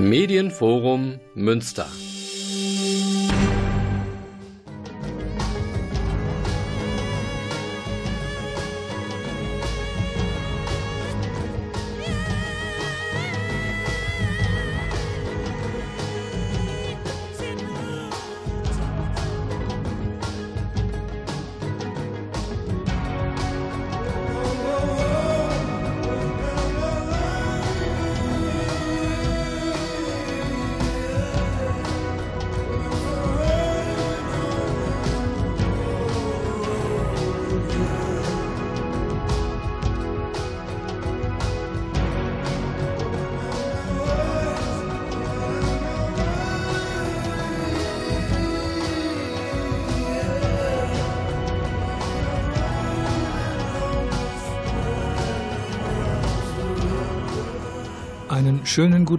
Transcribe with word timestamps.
Medienforum 0.00 1.20
Münster. 1.34 1.86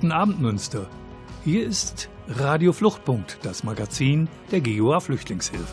Guten 0.01 0.13
Abend, 0.13 0.41
Münster. 0.41 0.87
Hier 1.43 1.63
ist 1.63 2.09
Radio 2.27 2.73
Fluchtpunkt, 2.73 3.37
das 3.43 3.63
Magazin 3.63 4.27
der 4.51 4.59
GUA 4.59 4.99
Flüchtlingshilfe. 4.99 5.67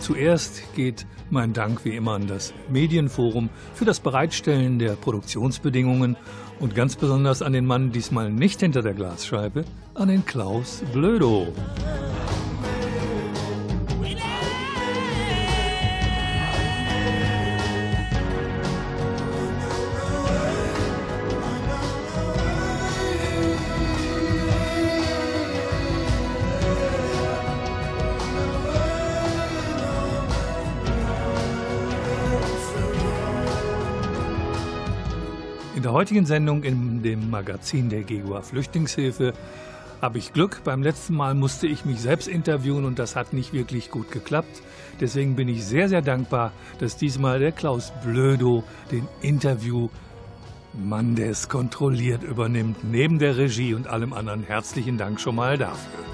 Zuerst 0.00 0.74
geht 0.74 1.06
mein 1.30 1.54
Dank 1.54 1.86
wie 1.86 1.96
immer 1.96 2.12
an 2.12 2.26
das 2.26 2.52
Medienforum 2.68 3.48
für 3.72 3.86
das 3.86 4.00
Bereitstellen 4.00 4.78
der 4.78 4.96
Produktionsbedingungen 4.96 6.18
und 6.60 6.74
ganz 6.74 6.96
besonders 6.96 7.40
an 7.40 7.54
den 7.54 7.64
Mann 7.64 7.90
diesmal 7.90 8.30
nicht 8.30 8.60
hinter 8.60 8.82
der 8.82 8.92
Glasscheibe, 8.92 9.64
an 9.94 10.08
den 10.08 10.26
Klaus 10.26 10.82
Blödo. 10.92 11.54
In 35.82 35.86
der 35.86 35.94
heutigen 35.94 36.26
Sendung 36.26 36.62
in 36.62 37.02
dem 37.02 37.28
Magazin 37.28 37.88
der 37.88 38.04
GEGUA 38.04 38.42
Flüchtlingshilfe 38.42 39.32
habe 40.00 40.18
ich 40.18 40.32
Glück. 40.32 40.60
Beim 40.62 40.80
letzten 40.80 41.16
Mal 41.16 41.34
musste 41.34 41.66
ich 41.66 41.84
mich 41.84 42.00
selbst 42.00 42.28
interviewen 42.28 42.84
und 42.84 43.00
das 43.00 43.16
hat 43.16 43.32
nicht 43.32 43.52
wirklich 43.52 43.90
gut 43.90 44.12
geklappt. 44.12 44.62
Deswegen 45.00 45.34
bin 45.34 45.48
ich 45.48 45.64
sehr, 45.64 45.88
sehr 45.88 46.00
dankbar, 46.00 46.52
dass 46.78 46.96
diesmal 46.96 47.40
der 47.40 47.50
Klaus 47.50 47.92
Blödo 48.04 48.62
den 48.92 49.08
Interview 49.22 49.88
Mann, 50.72 51.16
der 51.16 51.34
kontrolliert 51.48 52.22
übernimmt, 52.22 52.84
neben 52.84 53.18
der 53.18 53.36
Regie 53.36 53.74
und 53.74 53.88
allem 53.88 54.12
anderen. 54.12 54.44
Herzlichen 54.44 54.98
Dank 54.98 55.20
schon 55.20 55.34
mal 55.34 55.58
dafür. 55.58 56.04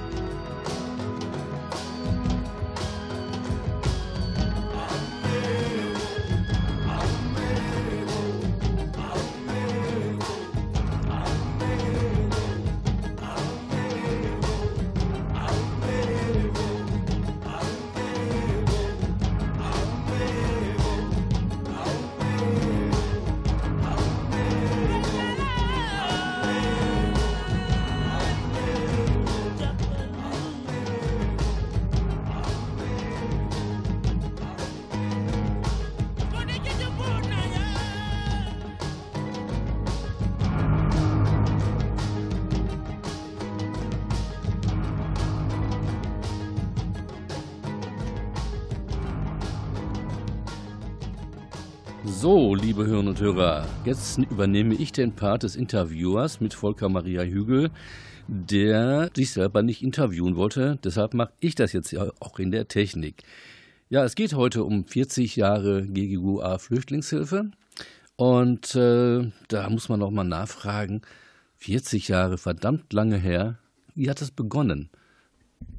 Jetzt 53.89 54.19
übernehme 54.19 54.75
ich 54.75 54.93
den 54.93 55.13
Part 55.13 55.45
des 55.45 55.57
Interviewers 55.57 56.43
mit 56.43 56.53
Volker 56.53 56.91
Maria 56.91 57.23
Hügel, 57.23 57.71
der 58.27 59.11
sich 59.15 59.31
selber 59.31 59.63
nicht 59.63 59.83
interviewen 59.83 60.37
wollte. 60.37 60.79
Deshalb 60.85 61.15
mache 61.15 61.33
ich 61.41 61.55
das 61.55 61.73
jetzt 61.73 61.91
ja 61.91 62.11
auch 62.21 62.39
in 62.39 62.51
der 62.51 62.69
Technik. 62.69 63.23
Ja, 63.89 64.05
es 64.05 64.15
geht 64.15 64.35
heute 64.35 64.65
um 64.65 64.85
40 64.85 65.37
Jahre 65.37 65.87
GGUA 65.87 66.59
Flüchtlingshilfe. 66.59 67.51
Und 68.17 68.75
äh, 68.75 69.33
da 69.49 69.71
muss 69.71 69.89
man 69.89 70.01
noch 70.01 70.11
mal 70.11 70.25
nachfragen, 70.25 71.01
40 71.57 72.09
Jahre, 72.09 72.37
verdammt 72.37 72.93
lange 72.93 73.17
her, 73.17 73.59
wie 73.95 74.11
hat 74.11 74.21
es 74.21 74.31
begonnen? 74.31 74.91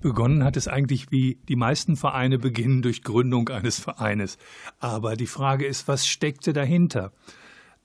Begonnen 0.02 0.44
hat 0.44 0.58
es 0.58 0.68
eigentlich 0.68 1.12
wie 1.12 1.38
die 1.48 1.56
meisten 1.56 1.96
Vereine 1.96 2.40
beginnen 2.40 2.82
durch 2.82 3.04
Gründung 3.04 3.50
eines 3.50 3.80
Vereines. 3.80 4.40
Aber 4.80 5.16
die 5.16 5.28
Frage 5.28 5.68
ist, 5.68 5.88
was 5.88 6.08
steckte 6.08 6.54
dahinter? 6.54 7.12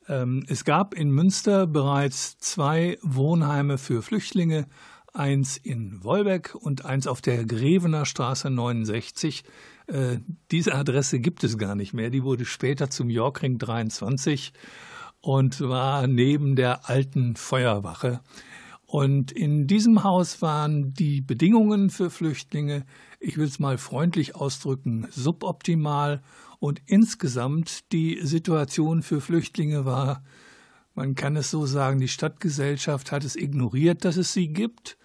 Ähm, 0.09 0.45
es 0.49 0.65
gab 0.65 0.95
in 0.95 1.11
Münster 1.11 1.67
bereits 1.67 2.39
zwei 2.39 2.99
Wohnheime 3.03 3.79
für 3.79 4.03
Flüchtlinge, 4.03 4.67
eins 5.13 5.57
in 5.57 6.03
Wolbeck 6.03 6.55
und 6.55 6.85
eins 6.85 7.07
auf 7.07 7.23
der 7.23 7.45
Grevener 7.45 8.05
Straße 8.05 8.51
69. 8.51 9.45
Äh, 9.87 10.19
diese 10.51 10.75
Adresse 10.75 11.21
gibt 11.21 11.45
es 11.45 11.57
gar 11.57 11.75
nicht 11.75 11.95
mehr. 11.95 12.11
Die 12.11 12.25
wurde 12.25 12.45
später 12.45 12.91
zum 12.91 13.11
Yorkring 13.11 13.59
23 13.59 14.53
und 15.21 15.61
war 15.61 16.07
neben 16.07 16.57
der 16.57 16.89
alten 16.89 17.37
Feuerwache. 17.37 18.21
Und 18.87 19.33
in 19.33 19.67
diesem 19.67 20.05
Haus 20.05 20.43
waren 20.43 20.95
die 20.95 21.21
Bedingungen 21.21 21.91
für 21.91 22.11
Flüchtlinge, 22.11 22.85
ich 23.19 23.39
will 23.39 23.47
es 23.47 23.59
mal 23.59 23.79
freundlich 23.79 24.37
ausdrücken, 24.37 25.09
suboptimal. 25.11 26.23
Und 26.65 26.81
insgesamt 26.87 27.93
die 27.93 28.21
Situation 28.23 29.03
für 29.03 29.21
Flüchtlinge 29.21 29.85
war, 29.85 30.25
man 30.95 31.15
kann 31.15 31.37
es 31.37 31.51
so 31.51 31.67
sagen, 31.67 32.01
die 32.01 32.09
Stadtgesellschaft 32.09 33.13
hat 33.13 33.23
es 33.23 33.37
ignoriert, 33.37 34.07
dass 34.07 34.17
es 34.17 34.33
sie 34.33 34.49
gibt. 34.49 34.97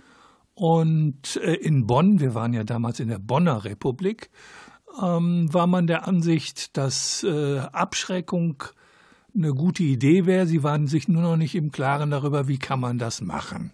Und 0.53 1.35
äh, 1.43 1.55
in 1.55 1.85
Bonn, 1.85 2.21
wir 2.21 2.33
waren 2.33 2.53
ja 2.53 2.63
damals 2.63 3.01
in 3.01 3.09
der 3.09 3.19
Bonner 3.19 3.65
Republik, 3.65 4.29
ähm, 5.03 5.53
war 5.53 5.67
man 5.67 5.85
der 5.85 6.07
Ansicht, 6.07 6.77
dass 6.77 7.25
äh, 7.25 7.57
Abschreckung 7.57 8.63
eine 9.35 9.53
gute 9.53 9.83
Idee 9.83 10.25
wäre. 10.25 10.47
Sie 10.47 10.63
waren 10.63 10.87
sich 10.87 11.09
nur 11.09 11.23
noch 11.23 11.35
nicht 11.35 11.55
im 11.55 11.73
Klaren 11.73 12.11
darüber, 12.11 12.47
wie 12.47 12.57
kann 12.57 12.79
man 12.79 12.99
das 12.99 13.19
machen. 13.19 13.71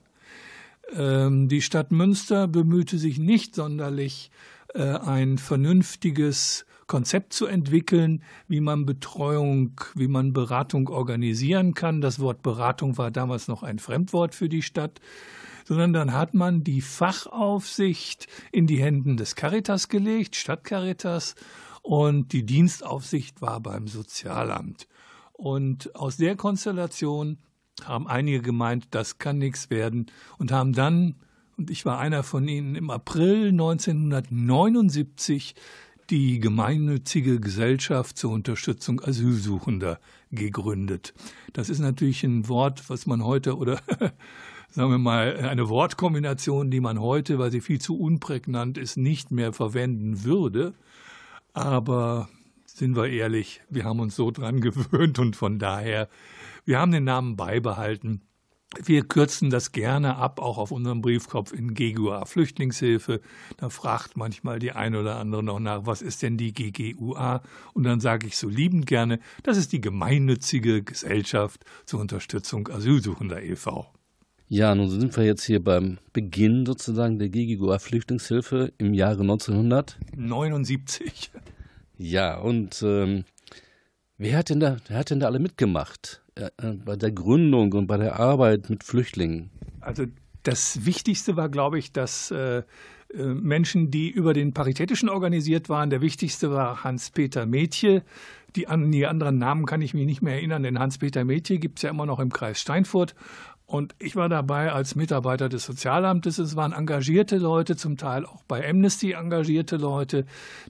Ähm, 0.92 1.50
die 1.50 1.62
Stadt 1.62 1.92
Münster 1.92 2.48
bemühte 2.48 2.98
sich 2.98 3.20
nicht 3.20 3.54
sonderlich, 3.54 4.32
äh, 4.74 4.82
ein 4.82 5.38
vernünftiges 5.38 6.66
Konzept 6.88 7.34
zu 7.34 7.48
entwickeln, 7.48 8.24
wie 8.48 8.62
man 8.62 8.86
Betreuung, 8.86 9.82
wie 9.96 10.08
man 10.08 10.34
Beratung 10.34 10.90
organisieren 10.90 11.74
kann. 11.74 12.02
Das 12.02 12.20
Wort 12.20 12.44
Beratung 12.44 12.98
war 12.98 13.12
damals 13.12 13.48
noch 13.48 13.64
ein 13.64 13.80
Fremdwort 13.80 14.36
für 14.36 14.50
die 14.50 14.62
Stadt 14.62 15.02
sondern 15.66 15.94
dann 15.94 16.14
hat 16.14 16.34
man 16.34 16.64
die 16.64 16.80
Fachaufsicht 16.80 18.28
in 18.52 18.68
die 18.68 18.82
Händen 18.82 19.18
des 19.18 19.36
Caritas 19.36 19.90
gelegt, 19.90 20.36
Stadtcaritas, 20.36 21.36
und 21.82 22.34
die 22.34 22.46
Dienstaufsicht 22.46 23.42
war 23.42 23.60
beim 23.60 23.88
Sozialamt. 23.88 24.88
Und 25.34 25.96
aus 25.96 26.18
der 26.18 26.36
Konstellation 26.36 27.38
haben 27.84 28.08
einige 28.08 28.42
gemeint, 28.42 28.88
das 28.92 29.18
kann 29.18 29.38
nichts 29.38 29.70
werden 29.70 30.08
und 30.38 30.52
haben 30.52 30.74
dann, 30.74 31.16
und 31.58 31.70
ich 31.70 31.86
war 31.86 32.00
einer 32.00 32.24
von 32.24 32.48
ihnen, 32.48 32.76
im 32.76 32.90
April 32.90 33.50
1979 33.50 35.56
die 36.10 36.40
gemeinnützige 36.40 37.40
Gesellschaft 37.40 38.18
zur 38.18 38.32
Unterstützung 38.32 39.02
Asylsuchender 39.02 40.00
gegründet. 40.32 41.14
Das 41.54 41.70
ist 41.70 41.80
natürlich 41.80 42.24
ein 42.24 42.48
Wort, 42.48 42.90
was 42.90 43.06
man 43.06 43.24
heute 43.24 43.58
oder 43.58 43.82
sagen 44.70 44.92
wir 44.92 44.98
mal 44.98 45.38
eine 45.38 45.70
Wortkombination, 45.70 46.70
die 46.70 46.82
man 46.82 47.00
heute, 47.00 47.40
weil 47.40 47.52
sie 47.52 47.62
viel 47.62 47.80
zu 47.80 47.98
unprägnant 47.98 48.78
ist, 48.78 48.98
nicht 48.98 49.32
mehr 49.32 49.54
verwenden 49.54 50.24
würde. 50.24 50.74
Aber 51.54 52.30
sind 52.66 52.96
wir 52.96 53.08
ehrlich, 53.08 53.62
wir 53.70 53.86
haben 53.86 54.02
uns 54.02 54.16
so 54.16 54.32
dran 54.32 54.60
gewöhnt 54.62 55.18
und 55.18 55.36
von 55.36 55.60
daher, 55.60 56.10
wir 56.66 56.80
haben 56.80 56.92
den 56.92 57.06
Namen 57.06 57.36
beibehalten. 57.36 58.22
Wir 58.84 59.04
kürzen 59.04 59.50
das 59.50 59.72
gerne 59.72 60.18
ab, 60.18 60.40
auch 60.40 60.58
auf 60.58 60.72
unserem 60.72 61.02
Briefkopf 61.02 61.54
in 61.54 61.74
GGUA 61.74 62.26
Flüchtlingshilfe. 62.26 63.22
Da 63.58 63.70
fragt 63.70 64.18
manchmal 64.18 64.60
die 64.60 64.72
eine 64.72 65.00
oder 65.00 65.18
andere 65.18 65.44
noch 65.44 65.60
nach, 65.60 65.86
was 65.86 66.02
ist 66.02 66.22
denn 66.22 66.38
die 66.38 66.54
GGUA? 66.54 67.42
Und 67.74 67.84
dann 67.84 68.00
sage 68.00 68.28
ich 68.28 68.38
so 68.38 68.50
liebend 68.50 68.88
gerne, 68.88 69.20
das 69.44 69.58
ist 69.58 69.72
die 69.72 69.82
gemeinnützige 69.82 70.84
Gesellschaft 70.84 71.64
zur 71.86 72.02
Unterstützung 72.02 72.68
Asylsuchender 72.68 73.42
e.V. 73.42 73.88
Ja, 74.48 74.76
nun 74.76 74.90
sind 74.90 75.18
wir 75.18 75.26
jetzt 75.26 75.44
hier 75.44 75.64
beim 75.64 75.98
Beginn 76.14 76.68
sozusagen 76.68 77.18
der 77.18 77.30
GGUA 77.30 77.80
Flüchtlingshilfe 77.80 78.74
im 78.78 78.94
Jahre 78.94 79.22
1979. 79.22 81.32
Ja, 81.98 82.38
und 82.38 82.84
ähm, 82.84 83.26
wer, 84.18 84.38
hat 84.38 84.50
denn 84.50 84.60
da, 84.60 84.78
wer 84.88 84.98
hat 84.98 85.10
denn 85.10 85.20
da 85.20 85.26
alle 85.28 85.40
mitgemacht? 85.40 86.22
Äh, 86.36 86.50
bei 86.84 86.98
der 86.98 87.12
Gründung 87.12 87.72
und 87.74 87.88
bei 87.88 87.98
der 87.98 88.20
Arbeit 88.20 88.70
mit 88.70 88.84
Flüchtlingen? 88.84 89.50
Also 89.80 90.06
das 90.44 90.86
Wichtigste 90.86 91.38
war, 91.38 91.48
glaube 91.48 91.80
ich, 91.80 91.94
dass 91.94 92.30
äh, 92.32 92.64
äh, 93.14 93.24
Menschen, 93.24 93.90
die 93.90 94.10
über 94.10 94.34
den 94.34 94.54
Paritätischen 94.54 95.08
organisiert 95.08 95.70
waren, 95.70 95.90
der 95.90 96.02
wichtigste 96.02 96.52
war 96.52 96.84
Hans-Peter 96.84 97.46
Mädche. 97.46 98.04
Die, 98.56 98.68
an, 98.68 98.92
die 98.92 99.06
anderen 99.06 99.38
Namen 99.38 99.66
kann 99.66 99.82
ich 99.82 99.94
mich 99.94 100.06
nicht 100.06 100.22
mehr 100.22 100.36
erinnern, 100.36 100.64
denn 100.64 100.78
Hans-Peter 100.78 101.24
Mädche 101.24 101.58
gibt 101.58 101.80
es 101.80 101.84
ja 101.84 101.90
immer 101.90 102.06
noch 102.06 102.20
im 102.20 102.32
Kreis 102.32 102.60
Steinfurt. 102.60 103.16
Und 103.68 103.96
ich 103.98 104.16
war 104.16 104.30
dabei 104.30 104.72
als 104.72 104.96
Mitarbeiter 104.96 105.50
des 105.50 105.66
Sozialamtes. 105.66 106.38
Es 106.38 106.56
waren 106.56 106.72
engagierte 106.72 107.38
Leute, 107.38 107.76
zum 107.76 107.98
Teil 107.98 108.26
auch 108.26 108.44
bei 108.44 108.68
Amnesty 108.68 109.14
engagierte 109.14 109.78
Leute, 109.78 110.26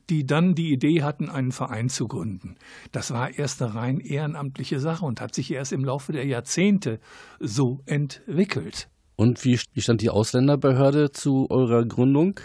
die 0.10 0.26
dann 0.26 0.56
die 0.56 0.72
Idee 0.72 1.04
hatten, 1.04 1.30
einen 1.30 1.52
Verein 1.52 1.90
zu 1.90 2.08
gründen. 2.08 2.56
Das 2.94 3.12
war 3.12 3.38
erst 3.38 3.62
eine 3.62 3.76
rein 3.76 4.00
ehrenamtliche 4.00 4.80
Sache 4.80 5.06
und 5.06 5.20
hat 5.20 5.36
sich 5.36 5.52
erst 5.52 5.74
im 5.74 5.84
Laufe 5.84 6.14
der 6.14 6.26
Jahrzehnte 6.26 7.00
so 7.40 7.82
entwickelt. 7.86 8.88
Und 9.18 9.44
wie 9.44 9.58
stand 9.58 10.02
die 10.02 10.10
Ausländerbehörde 10.10 11.12
zu 11.12 11.50
eurer 11.50 11.86
Gründung? 11.86 12.40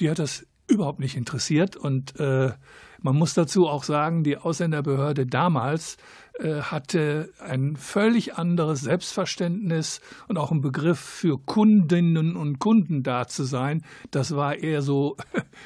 Die 0.00 0.10
hat 0.10 0.18
das 0.18 0.46
überhaupt 0.68 1.00
nicht 1.00 1.16
interessiert 1.16 1.76
und 1.76 2.18
äh, 2.20 2.52
man 3.00 3.16
muss 3.16 3.34
dazu 3.34 3.68
auch 3.68 3.84
sagen, 3.84 4.24
die 4.24 4.36
Ausländerbehörde 4.36 5.26
damals 5.26 5.96
hatte 6.44 7.32
ein 7.40 7.76
völlig 7.76 8.36
anderes 8.36 8.80
Selbstverständnis 8.82 10.00
und 10.28 10.38
auch 10.38 10.52
ein 10.52 10.60
Begriff 10.60 11.00
für 11.00 11.38
Kundinnen 11.38 12.36
und 12.36 12.58
Kunden 12.58 13.02
da 13.02 13.26
zu 13.26 13.44
sein. 13.44 13.82
Das 14.10 14.36
war 14.36 14.56
eher 14.56 14.82
so 14.82 15.16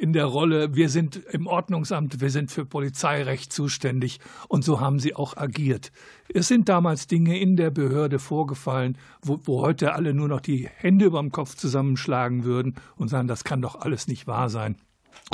in 0.00 0.12
der 0.12 0.24
Rolle, 0.24 0.74
wir 0.74 0.88
sind 0.88 1.16
im 1.16 1.46
Ordnungsamt, 1.46 2.20
wir 2.20 2.30
sind 2.30 2.50
für 2.50 2.64
Polizeirecht 2.64 3.52
zuständig 3.52 4.20
und 4.48 4.64
so 4.64 4.80
haben 4.80 4.98
sie 4.98 5.14
auch 5.14 5.36
agiert. 5.36 5.92
Es 6.32 6.48
sind 6.48 6.68
damals 6.68 7.06
Dinge 7.06 7.38
in 7.38 7.56
der 7.56 7.70
Behörde 7.70 8.18
vorgefallen, 8.18 8.96
wo, 9.20 9.40
wo 9.44 9.60
heute 9.60 9.92
alle 9.94 10.14
nur 10.14 10.28
noch 10.28 10.40
die 10.40 10.68
Hände 10.74 11.06
über 11.06 11.20
dem 11.20 11.32
Kopf 11.32 11.54
zusammenschlagen 11.56 12.44
würden 12.44 12.76
und 12.96 13.08
sagen, 13.08 13.28
das 13.28 13.44
kann 13.44 13.60
doch 13.60 13.80
alles 13.80 14.06
nicht 14.06 14.26
wahr 14.26 14.48
sein. 14.48 14.76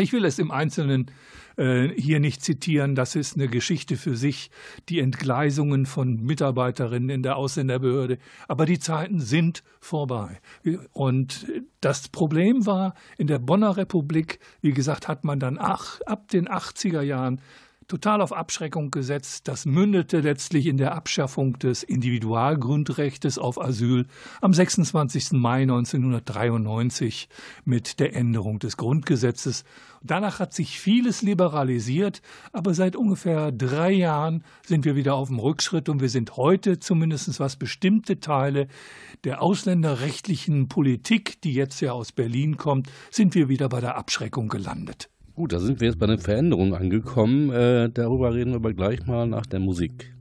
Ich 0.00 0.12
will 0.12 0.24
es 0.24 0.38
im 0.38 0.50
Einzelnen 0.50 1.10
äh, 1.56 1.88
hier 1.96 2.20
nicht 2.20 2.42
zitieren. 2.42 2.94
Das 2.94 3.14
ist 3.14 3.36
eine 3.36 3.48
Geschichte 3.48 3.96
für 3.96 4.16
sich, 4.16 4.50
die 4.88 5.00
Entgleisungen 5.00 5.86
von 5.86 6.22
Mitarbeiterinnen 6.22 7.10
in 7.10 7.22
der 7.22 7.36
Ausländerbehörde. 7.36 8.18
Aber 8.48 8.66
die 8.66 8.78
Zeiten 8.78 9.20
sind 9.20 9.62
vorbei. 9.80 10.40
Und 10.92 11.46
das 11.80 12.08
Problem 12.08 12.66
war, 12.66 12.94
in 13.18 13.26
der 13.26 13.38
Bonner 13.38 13.76
Republik, 13.76 14.38
wie 14.60 14.72
gesagt, 14.72 15.08
hat 15.08 15.24
man 15.24 15.38
dann 15.38 15.58
ach, 15.58 16.00
ab 16.02 16.28
den 16.28 16.48
80er 16.48 17.02
Jahren 17.02 17.40
total 17.88 18.20
auf 18.20 18.32
Abschreckung 18.32 18.90
gesetzt. 18.90 19.48
Das 19.48 19.64
mündete 19.64 20.20
letztlich 20.20 20.66
in 20.66 20.76
der 20.76 20.94
Abschaffung 20.94 21.58
des 21.58 21.82
Individualgrundrechtes 21.82 23.38
auf 23.38 23.60
Asyl 23.60 24.06
am 24.40 24.52
26. 24.52 25.32
Mai 25.32 25.62
1993 25.62 27.28
mit 27.64 28.00
der 28.00 28.14
Änderung 28.14 28.58
des 28.58 28.76
Grundgesetzes. 28.76 29.64
Danach 30.02 30.38
hat 30.40 30.54
sich 30.54 30.78
vieles 30.80 31.22
liberalisiert, 31.22 32.22
aber 32.52 32.74
seit 32.74 32.96
ungefähr 32.96 33.52
drei 33.52 33.92
Jahren 33.92 34.44
sind 34.64 34.84
wir 34.84 34.94
wieder 34.94 35.14
auf 35.14 35.28
dem 35.28 35.38
Rückschritt 35.38 35.88
und 35.88 36.00
wir 36.00 36.08
sind 36.08 36.36
heute 36.36 36.78
zumindest 36.78 37.40
was 37.40 37.56
bestimmte 37.56 38.20
Teile 38.20 38.68
der 39.24 39.42
ausländerrechtlichen 39.42 40.68
Politik, 40.68 41.40
die 41.42 41.54
jetzt 41.54 41.80
ja 41.80 41.92
aus 41.92 42.12
Berlin 42.12 42.56
kommt, 42.56 42.88
sind 43.10 43.34
wir 43.34 43.48
wieder 43.48 43.68
bei 43.68 43.80
der 43.80 43.96
Abschreckung 43.96 44.48
gelandet. 44.48 45.08
Gut, 45.36 45.52
da 45.52 45.58
sind 45.58 45.82
wir 45.82 45.88
jetzt 45.88 45.98
bei 45.98 46.06
den 46.06 46.18
Veränderungen 46.18 46.72
angekommen. 46.72 47.50
Äh, 47.50 47.90
darüber 47.90 48.32
reden 48.32 48.52
wir 48.52 48.56
aber 48.56 48.72
gleich 48.72 49.06
mal 49.06 49.26
nach 49.26 49.44
der 49.44 49.60
Musik. 49.60 50.15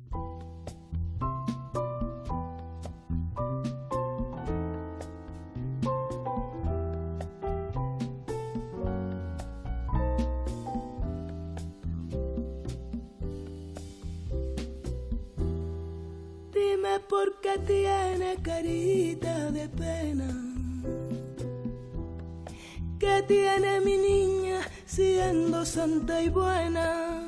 Santa 25.85 26.19
y 26.19 26.29
buena. 26.29 27.21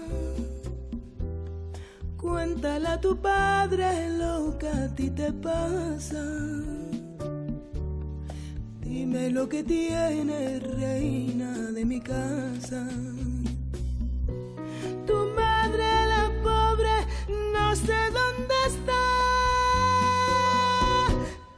Cuéntale 2.18 2.88
a 2.88 3.00
tu 3.00 3.16
padre 3.16 4.10
lo 4.18 4.58
que 4.58 4.68
a 4.68 4.88
ti 4.96 5.12
te 5.12 5.32
pasa. 5.32 6.24
Dime 8.82 9.30
lo 9.30 9.48
que 9.48 9.64
tiene 9.64 10.60
reina 10.60 11.52
de 11.78 11.86
mi 11.86 12.00
casa. 12.02 12.82
Tu 15.08 15.18
madre, 15.42 15.90
la 16.14 16.26
pobre, 16.48 16.96
no 17.56 17.76
sé 17.76 18.00
dónde 18.20 18.56
está. 18.72 19.04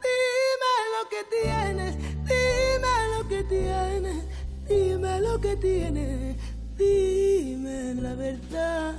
Dime 0.06 0.74
lo 0.94 1.02
que 1.12 1.22
tienes, 1.36 1.92
dime 2.32 2.94
lo 3.14 3.28
que 3.30 3.42
tienes 3.44 4.30
Dime 4.70 5.20
lo 5.20 5.40
que 5.40 5.56
tiene, 5.56 6.36
dime 6.80 7.94
la 7.94 8.14
verdad. 8.14 8.94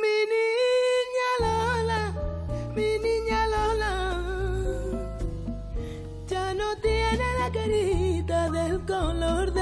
Mi 0.00 0.16
niña 0.34 1.28
Lola, 1.44 2.02
mi 2.74 2.90
niña 3.06 3.40
Lola, 3.54 3.94
ya 6.26 6.54
no 6.54 6.68
tiene 6.86 7.26
la 7.40 7.48
carita 7.52 8.50
del 8.50 8.80
color 8.86 9.52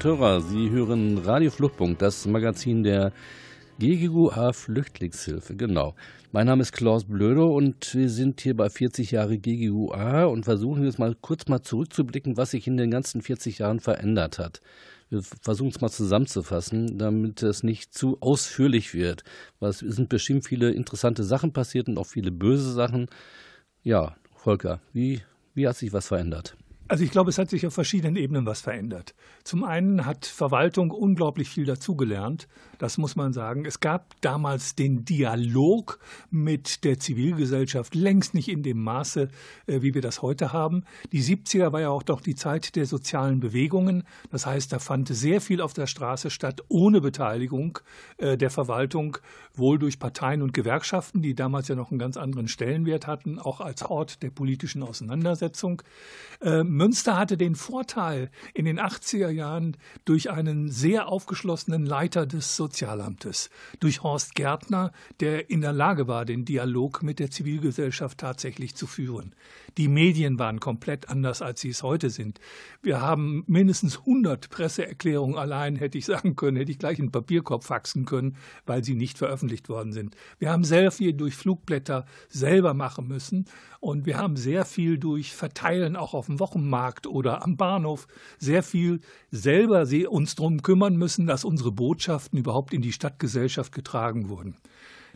und 0.00 0.04
Hörer, 0.04 0.40
Sie 0.40 0.70
hören 0.70 1.18
Radio 1.18 1.50
Fluchtpunkt, 1.50 2.00
das 2.00 2.24
Magazin 2.26 2.82
der 2.82 3.12
GGUA 3.78 4.54
Flüchtlingshilfe. 4.54 5.54
Genau. 5.56 5.94
Mein 6.32 6.46
Name 6.46 6.62
ist 6.62 6.72
Klaus 6.72 7.04
Blöde 7.04 7.44
und 7.44 7.94
wir 7.94 8.08
sind 8.08 8.40
hier 8.40 8.56
bei 8.56 8.70
40 8.70 9.10
Jahre 9.10 9.36
GGUA 9.36 10.24
und 10.24 10.44
versuchen 10.44 10.84
jetzt 10.84 10.98
mal 10.98 11.14
kurz 11.20 11.48
mal 11.48 11.60
zurückzublicken, 11.60 12.38
was 12.38 12.52
sich 12.52 12.66
in 12.66 12.78
den 12.78 12.90
ganzen 12.90 13.20
40 13.20 13.58
Jahren 13.58 13.80
verändert 13.80 14.38
hat. 14.38 14.62
Wir 15.10 15.20
versuchen 15.42 15.70
es 15.70 15.82
mal 15.82 15.90
zusammenzufassen, 15.90 16.96
damit 16.96 17.42
es 17.42 17.62
nicht 17.62 17.92
zu 17.92 18.16
ausführlich 18.20 18.94
wird. 18.94 19.24
Es 19.60 19.80
sind 19.80 20.08
bestimmt 20.08 20.46
viele 20.46 20.70
interessante 20.70 21.24
Sachen 21.24 21.52
passiert 21.52 21.88
und 21.88 21.98
auch 21.98 22.06
viele 22.06 22.30
böse 22.30 22.72
Sachen. 22.72 23.08
Ja, 23.82 24.16
Volker, 24.34 24.80
wie, 24.94 25.20
wie 25.52 25.68
hat 25.68 25.76
sich 25.76 25.92
was 25.92 26.08
verändert? 26.08 26.56
Also 26.90 27.04
ich 27.04 27.12
glaube, 27.12 27.30
es 27.30 27.38
hat 27.38 27.48
sich 27.48 27.64
auf 27.68 27.72
verschiedenen 27.72 28.16
Ebenen 28.16 28.46
was 28.46 28.62
verändert. 28.62 29.14
Zum 29.44 29.62
einen 29.62 30.06
hat 30.06 30.26
Verwaltung 30.26 30.90
unglaublich 30.90 31.48
viel 31.48 31.64
dazugelernt. 31.64 32.48
Das 32.80 32.96
muss 32.96 33.14
man 33.14 33.34
sagen. 33.34 33.66
Es 33.66 33.80
gab 33.80 34.18
damals 34.22 34.74
den 34.74 35.04
Dialog 35.04 35.98
mit 36.30 36.82
der 36.82 36.98
Zivilgesellschaft 36.98 37.94
längst 37.94 38.32
nicht 38.32 38.48
in 38.48 38.62
dem 38.62 38.82
Maße, 38.82 39.28
äh, 39.66 39.82
wie 39.82 39.92
wir 39.92 40.00
das 40.00 40.22
heute 40.22 40.54
haben. 40.54 40.84
Die 41.12 41.22
70er 41.22 41.72
war 41.72 41.82
ja 41.82 41.90
auch 41.90 42.02
doch 42.02 42.22
die 42.22 42.34
Zeit 42.34 42.76
der 42.76 42.86
sozialen 42.86 43.38
Bewegungen. 43.38 44.04
Das 44.30 44.46
heißt, 44.46 44.72
da 44.72 44.78
fand 44.78 45.08
sehr 45.08 45.42
viel 45.42 45.60
auf 45.60 45.74
der 45.74 45.86
Straße 45.86 46.30
statt, 46.30 46.62
ohne 46.68 47.02
Beteiligung 47.02 47.80
äh, 48.16 48.38
der 48.38 48.48
Verwaltung, 48.48 49.18
wohl 49.52 49.78
durch 49.78 49.98
Parteien 49.98 50.40
und 50.40 50.54
Gewerkschaften, 50.54 51.20
die 51.20 51.34
damals 51.34 51.68
ja 51.68 51.74
noch 51.74 51.90
einen 51.90 51.98
ganz 51.98 52.16
anderen 52.16 52.48
Stellenwert 52.48 53.06
hatten, 53.06 53.38
auch 53.38 53.60
als 53.60 53.82
Ort 53.82 54.22
der 54.22 54.30
politischen 54.30 54.82
Auseinandersetzung. 54.82 55.82
Äh, 56.40 56.64
Münster 56.64 57.18
hatte 57.18 57.36
den 57.36 57.56
Vorteil 57.56 58.30
in 58.54 58.64
den 58.64 58.80
80er 58.80 59.28
Jahren 59.28 59.76
durch 60.06 60.30
einen 60.30 60.70
sehr 60.70 61.08
aufgeschlossenen 61.08 61.84
Leiter 61.84 62.24
des 62.24 62.56
Sozialamtes, 62.70 63.50
durch 63.80 64.04
Horst 64.04 64.36
Gärtner, 64.36 64.92
der 65.18 65.50
in 65.50 65.60
der 65.60 65.72
Lage 65.72 66.06
war, 66.06 66.24
den 66.24 66.44
Dialog 66.44 67.02
mit 67.02 67.18
der 67.18 67.30
Zivilgesellschaft 67.30 68.18
tatsächlich 68.18 68.76
zu 68.76 68.86
führen. 68.86 69.34
Die 69.76 69.88
Medien 69.88 70.38
waren 70.38 70.60
komplett 70.60 71.08
anders, 71.08 71.42
als 71.42 71.60
sie 71.60 71.70
es 71.70 71.82
heute 71.82 72.10
sind. 72.10 72.38
Wir 72.80 73.00
haben 73.00 73.42
mindestens 73.48 73.98
100 73.98 74.50
Presseerklärungen 74.50 75.36
allein, 75.36 75.76
hätte 75.76 75.98
ich 75.98 76.06
sagen 76.06 76.36
können, 76.36 76.56
hätte 76.56 76.70
ich 76.70 76.78
gleich 76.78 77.00
einen 77.00 77.10
Papierkorb 77.10 77.64
faxen 77.64 78.04
können, 78.04 78.36
weil 78.66 78.84
sie 78.84 78.94
nicht 78.94 79.18
veröffentlicht 79.18 79.68
worden 79.68 79.92
sind. 79.92 80.16
Wir 80.38 80.50
haben 80.50 80.64
sehr 80.64 80.92
viel 80.92 81.12
durch 81.12 81.34
Flugblätter 81.34 82.06
selber 82.28 82.72
machen 82.72 83.08
müssen 83.08 83.46
und 83.80 84.04
wir 84.04 84.18
haben 84.18 84.36
sehr 84.36 84.66
viel 84.66 84.98
durch 84.98 85.34
Verteilen 85.34 85.96
auch 85.96 86.12
auf 86.12 86.26
dem 86.26 86.38
Wochenmarkt 86.38 87.06
oder 87.06 87.42
am 87.42 87.56
Bahnhof 87.56 88.06
sehr 88.38 88.62
viel 88.62 89.00
selber 89.30 89.86
uns 90.10 90.34
darum 90.34 90.62
kümmern 90.62 90.96
müssen, 90.96 91.26
dass 91.26 91.44
unsere 91.44 91.72
Botschaften 91.72 92.38
überhaupt 92.38 92.59
in 92.72 92.82
die 92.82 92.92
Stadtgesellschaft 92.92 93.72
getragen 93.72 94.28
wurden. 94.28 94.56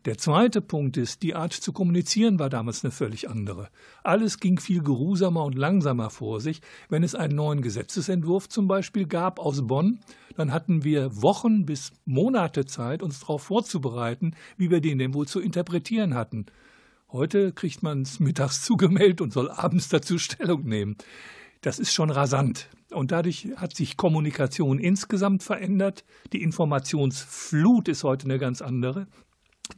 Der 0.05 0.19
zweite 0.19 0.61
Punkt 0.61 0.99
ist, 0.99 1.23
die 1.23 1.35
Art 1.35 1.55
zu 1.55 1.73
kommunizieren 1.73 2.39
war 2.39 2.51
damals 2.51 2.85
eine 2.85 2.91
völlig 2.91 3.31
andere. 3.31 3.71
Alles 4.03 4.39
ging 4.39 4.61
viel 4.61 4.83
geruhsamer 4.83 5.45
und 5.45 5.55
langsamer 5.55 6.11
vor 6.11 6.43
sich. 6.43 6.61
Wenn 6.91 7.03
es 7.03 7.15
einen 7.15 7.37
neuen 7.37 7.63
Gesetzesentwurf 7.63 8.51
zum 8.51 8.69
Beispiel 8.69 9.07
gab 9.07 9.39
aus 9.39 9.67
Bonn, 9.67 10.01
dann 10.37 10.53
hatten 10.53 10.85
wir 10.85 11.23
Wochen 11.23 11.65
bis 11.65 11.93
Monate 12.05 12.67
Zeit, 12.67 13.03
uns 13.03 13.21
darauf 13.21 13.45
vorzubereiten, 13.45 14.35
wie 14.59 14.71
wir 14.71 14.83
den 14.83 14.99
denn 14.99 15.15
wohl 15.15 15.27
zu 15.27 15.41
interpretieren 15.41 16.15
hatten. 16.15 16.47
Heute 17.11 17.53
kriegt 17.53 17.83
man 17.83 18.03
es 18.03 18.21
mittags 18.21 18.63
zugemeldet 18.65 19.23
und 19.23 19.33
soll 19.33 19.51
abends 19.51 19.89
dazu 19.89 20.19
Stellung 20.19 20.65
nehmen. 20.65 20.97
Das 21.63 21.79
ist 21.79 21.95
schon 21.95 22.11
rasant. 22.11 22.69
Und 22.95 23.13
dadurch 23.13 23.49
hat 23.57 23.77
sich 23.77 23.97
Kommunikation 23.97 24.79
insgesamt 24.79 25.43
verändert. 25.43 26.05
Die 26.33 26.43
Informationsflut 26.43 27.89
ist 27.89 28.05
heute 28.05 28.25
eine 28.27 28.39
ganz 28.39 28.63
andere. 28.63 29.07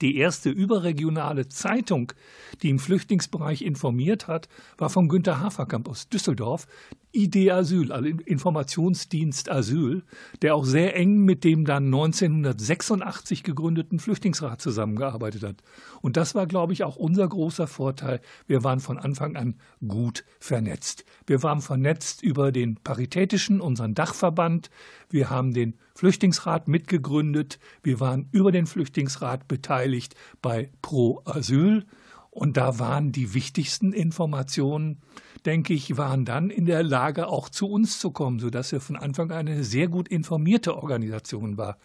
Die 0.03 0.17
erste 0.17 0.51
überregionale 0.51 1.49
Zeitung, 1.49 2.13
die 2.61 2.71
im 2.71 2.81
Flüchtlingsbereich 2.81 3.63
informiert 3.63 4.27
hat, 4.27 4.49
war 4.79 4.91
von 4.91 5.09
Günter 5.09 5.41
Haferkamp 5.41 5.89
aus 5.89 6.09
Düsseldorf, 6.09 6.67
ID 7.15 7.51
Asyl, 7.51 7.93
also 7.93 8.09
Informationsdienst 8.09 9.49
Asyl, 9.49 10.03
der 10.43 10.55
auch 10.55 10.65
sehr 10.65 10.97
eng 10.97 11.21
mit 11.21 11.45
dem 11.45 11.65
dann 11.65 11.87
1986 11.87 13.45
gegründeten 13.45 13.99
Flüchtlingsrat 13.99 14.61
zusammengearbeitet 14.61 15.45
hat. 15.45 15.63
Und 16.03 16.17
das 16.17 16.35
war, 16.35 16.47
glaube 16.47 16.73
ich, 16.73 16.85
auch 16.85 16.97
unser 16.97 17.27
großer 17.27 17.69
Vorteil. 17.69 18.21
Wir 18.47 18.65
waren 18.65 18.81
von 18.81 18.99
Anfang 18.99 19.37
an 19.37 19.55
gut 19.87 20.25
vernetzt. 20.41 21.05
Wir 21.27 21.43
waren 21.43 21.63
vernetzt 21.63 22.23
über 22.23 22.53
den 22.53 22.75
Paritätischen, 22.75 23.61
unseren 23.61 23.95
Dachverband. 23.95 24.69
Wir 25.09 25.31
haben 25.31 25.55
den 25.55 25.79
Flüchtlingsrat 25.97 26.69
mitgegründet. 26.69 27.59
Wir 27.83 28.01
waren 28.01 28.29
über 28.31 28.53
den 28.53 28.67
Flüchtlingsrat 28.67 29.49
beteiligt 29.49 30.15
bei 30.43 30.71
Pro 30.83 31.23
Asyl. 31.25 31.87
Und 32.31 32.59
da 32.59 32.79
waren 32.79 33.13
die 33.13 33.33
wichtigsten 33.33 33.95
Informationen, 33.95 35.01
denke 35.47 35.73
ich, 35.73 35.97
waren 35.97 36.27
dann 36.27 36.51
in 36.51 36.67
der 36.67 36.83
Lage, 36.83 37.29
auch 37.29 37.49
zu 37.49 37.67
uns 37.67 37.99
zu 37.99 38.11
kommen, 38.11 38.41
sodass 38.41 38.73
wir 38.73 38.81
von 38.83 38.97
Anfang 38.97 39.31
an 39.31 39.49
eine 39.49 39.65
sehr 39.65 39.89
gut 39.89 40.09
informierte 40.09 40.77
Organisation 40.77 41.57
war. 41.57 41.79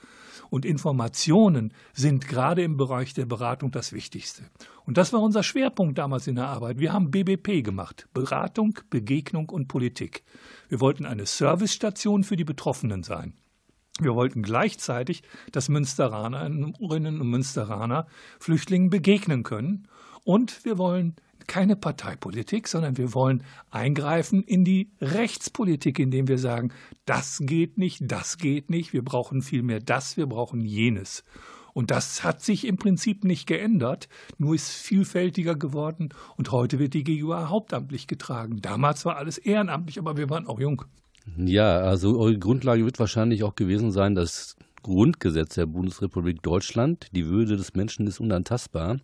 Und 0.49 0.65
Informationen 0.65 1.73
sind 1.93 2.27
gerade 2.27 2.63
im 2.63 2.75
Bereich 2.75 3.13
der 3.13 3.25
Beratung 3.25 3.71
das 3.71 3.93
Wichtigste. 3.93 4.43
Und 4.85 4.97
das 4.97 5.13
war 5.13 5.21
unser 5.21 5.43
Schwerpunkt 5.43 5.97
damals 5.97 6.27
in 6.27 6.35
der 6.35 6.47
Arbeit. 6.47 6.79
Wir 6.79 6.91
haben 6.91 7.11
BBP 7.11 7.63
gemacht. 7.63 8.09
Beratung, 8.13 8.77
Begegnung 8.89 9.47
und 9.47 9.69
Politik. 9.69 10.23
Wir 10.67 10.81
wollten 10.81 11.05
eine 11.05 11.25
Servicestation 11.25 12.25
für 12.25 12.35
die 12.35 12.43
Betroffenen 12.43 13.03
sein. 13.03 13.35
Wir 14.01 14.15
wollten 14.15 14.41
gleichzeitig, 14.41 15.23
dass 15.51 15.69
Münsteranerinnen 15.69 16.73
und 17.21 17.29
Münsteraner 17.29 18.07
Flüchtlingen 18.39 18.89
begegnen 18.89 19.43
können. 19.43 19.87
Und 20.23 20.65
wir 20.65 20.77
wollen 20.77 21.15
keine 21.47 21.75
Parteipolitik, 21.75 22.67
sondern 22.67 22.97
wir 22.97 23.13
wollen 23.13 23.43
eingreifen 23.69 24.43
in 24.43 24.63
die 24.63 24.91
Rechtspolitik, 25.01 25.99
indem 25.99 26.27
wir 26.27 26.37
sagen, 26.37 26.71
das 27.05 27.39
geht 27.41 27.77
nicht, 27.77 27.99
das 28.03 28.37
geht 28.37 28.69
nicht, 28.69 28.93
wir 28.93 29.03
brauchen 29.03 29.41
vielmehr 29.41 29.79
das, 29.79 30.17
wir 30.17 30.27
brauchen 30.27 30.61
jenes. 30.61 31.23
Und 31.73 31.91
das 31.91 32.23
hat 32.23 32.41
sich 32.41 32.65
im 32.65 32.77
Prinzip 32.77 33.23
nicht 33.23 33.47
geändert, 33.47 34.09
nur 34.37 34.55
ist 34.55 34.69
vielfältiger 34.69 35.55
geworden 35.55 36.09
und 36.37 36.51
heute 36.51 36.79
wird 36.79 36.93
die 36.93 37.03
GUA 37.03 37.49
hauptamtlich 37.49 38.07
getragen. 38.07 38.61
Damals 38.61 39.05
war 39.05 39.17
alles 39.17 39.37
ehrenamtlich, 39.37 39.99
aber 39.99 40.17
wir 40.17 40.29
waren 40.29 40.47
auch 40.47 40.59
jung. 40.59 40.83
Ja, 41.37 41.79
also 41.79 42.19
eure 42.19 42.37
Grundlage 42.37 42.85
wird 42.85 42.99
wahrscheinlich 42.99 43.43
auch 43.43 43.55
gewesen 43.55 43.91
sein, 43.91 44.15
das 44.15 44.55
Grundgesetz 44.83 45.55
der 45.55 45.67
Bundesrepublik 45.67 46.41
Deutschland, 46.41 47.07
die 47.11 47.27
Würde 47.27 47.57
des 47.57 47.75
Menschen 47.75 48.07
ist 48.07 48.19
unantastbar. 48.19 48.99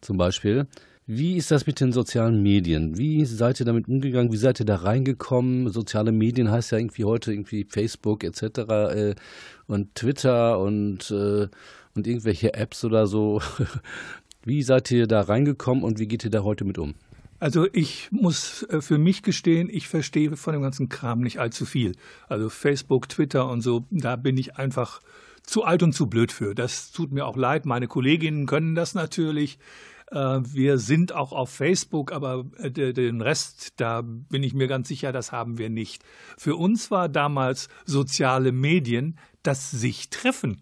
Zum 0.00 0.16
Beispiel. 0.16 0.66
Wie 1.06 1.36
ist 1.36 1.50
das 1.50 1.66
mit 1.66 1.80
den 1.80 1.92
sozialen 1.92 2.40
Medien? 2.42 2.96
Wie 2.96 3.24
seid 3.24 3.58
ihr 3.58 3.66
damit 3.66 3.88
umgegangen? 3.88 4.32
Wie 4.32 4.36
seid 4.36 4.60
ihr 4.60 4.66
da 4.66 4.76
reingekommen? 4.76 5.68
Soziale 5.70 6.12
Medien 6.12 6.50
heißt 6.50 6.70
ja 6.70 6.78
irgendwie 6.78 7.04
heute 7.04 7.32
irgendwie 7.32 7.66
Facebook 7.68 8.22
etc. 8.22 8.42
Äh, 8.44 9.14
und 9.66 9.94
Twitter 9.96 10.60
und, 10.60 11.10
äh, 11.10 11.48
und 11.94 12.06
irgendwelche 12.06 12.54
Apps 12.54 12.84
oder 12.84 13.06
so. 13.06 13.42
Wie 14.44 14.62
seid 14.62 14.90
ihr 14.90 15.06
da 15.06 15.20
reingekommen 15.20 15.84
und 15.84 15.98
wie 15.98 16.08
geht 16.08 16.24
ihr 16.24 16.30
da 16.30 16.42
heute 16.42 16.64
mit 16.64 16.78
um? 16.78 16.94
Also 17.40 17.66
ich 17.72 18.12
muss 18.12 18.64
äh, 18.64 18.80
für 18.82 18.98
mich 18.98 19.22
gestehen, 19.22 19.68
ich 19.70 19.88
verstehe 19.88 20.36
von 20.36 20.52
dem 20.52 20.62
ganzen 20.62 20.90
Kram 20.90 21.20
nicht 21.20 21.40
allzu 21.40 21.64
viel. 21.64 21.96
Also 22.28 22.50
Facebook, 22.50 23.08
Twitter 23.08 23.48
und 23.48 23.62
so, 23.62 23.86
da 23.90 24.16
bin 24.16 24.36
ich 24.36 24.56
einfach 24.56 25.00
zu 25.42 25.64
alt 25.64 25.82
und 25.82 25.94
zu 25.94 26.06
blöd 26.06 26.32
für. 26.32 26.54
Das 26.54 26.92
tut 26.92 27.12
mir 27.12 27.26
auch 27.26 27.36
leid. 27.36 27.64
Meine 27.64 27.88
Kolleginnen 27.88 28.46
können 28.46 28.74
das 28.74 28.94
natürlich. 28.94 29.58
Äh, 30.10 30.16
wir 30.16 30.78
sind 30.78 31.14
auch 31.14 31.32
auf 31.32 31.50
Facebook, 31.50 32.12
aber 32.12 32.44
äh, 32.58 32.70
den 32.70 33.22
Rest, 33.22 33.80
da 33.80 34.02
bin 34.02 34.42
ich 34.42 34.52
mir 34.52 34.68
ganz 34.68 34.88
sicher, 34.88 35.10
das 35.10 35.32
haben 35.32 35.56
wir 35.56 35.70
nicht. 35.70 36.04
Für 36.36 36.56
uns 36.56 36.90
war 36.90 37.08
damals 37.08 37.68
soziale 37.86 38.52
Medien 38.52 39.18
das 39.42 39.70
sich 39.70 40.10
treffen. 40.10 40.60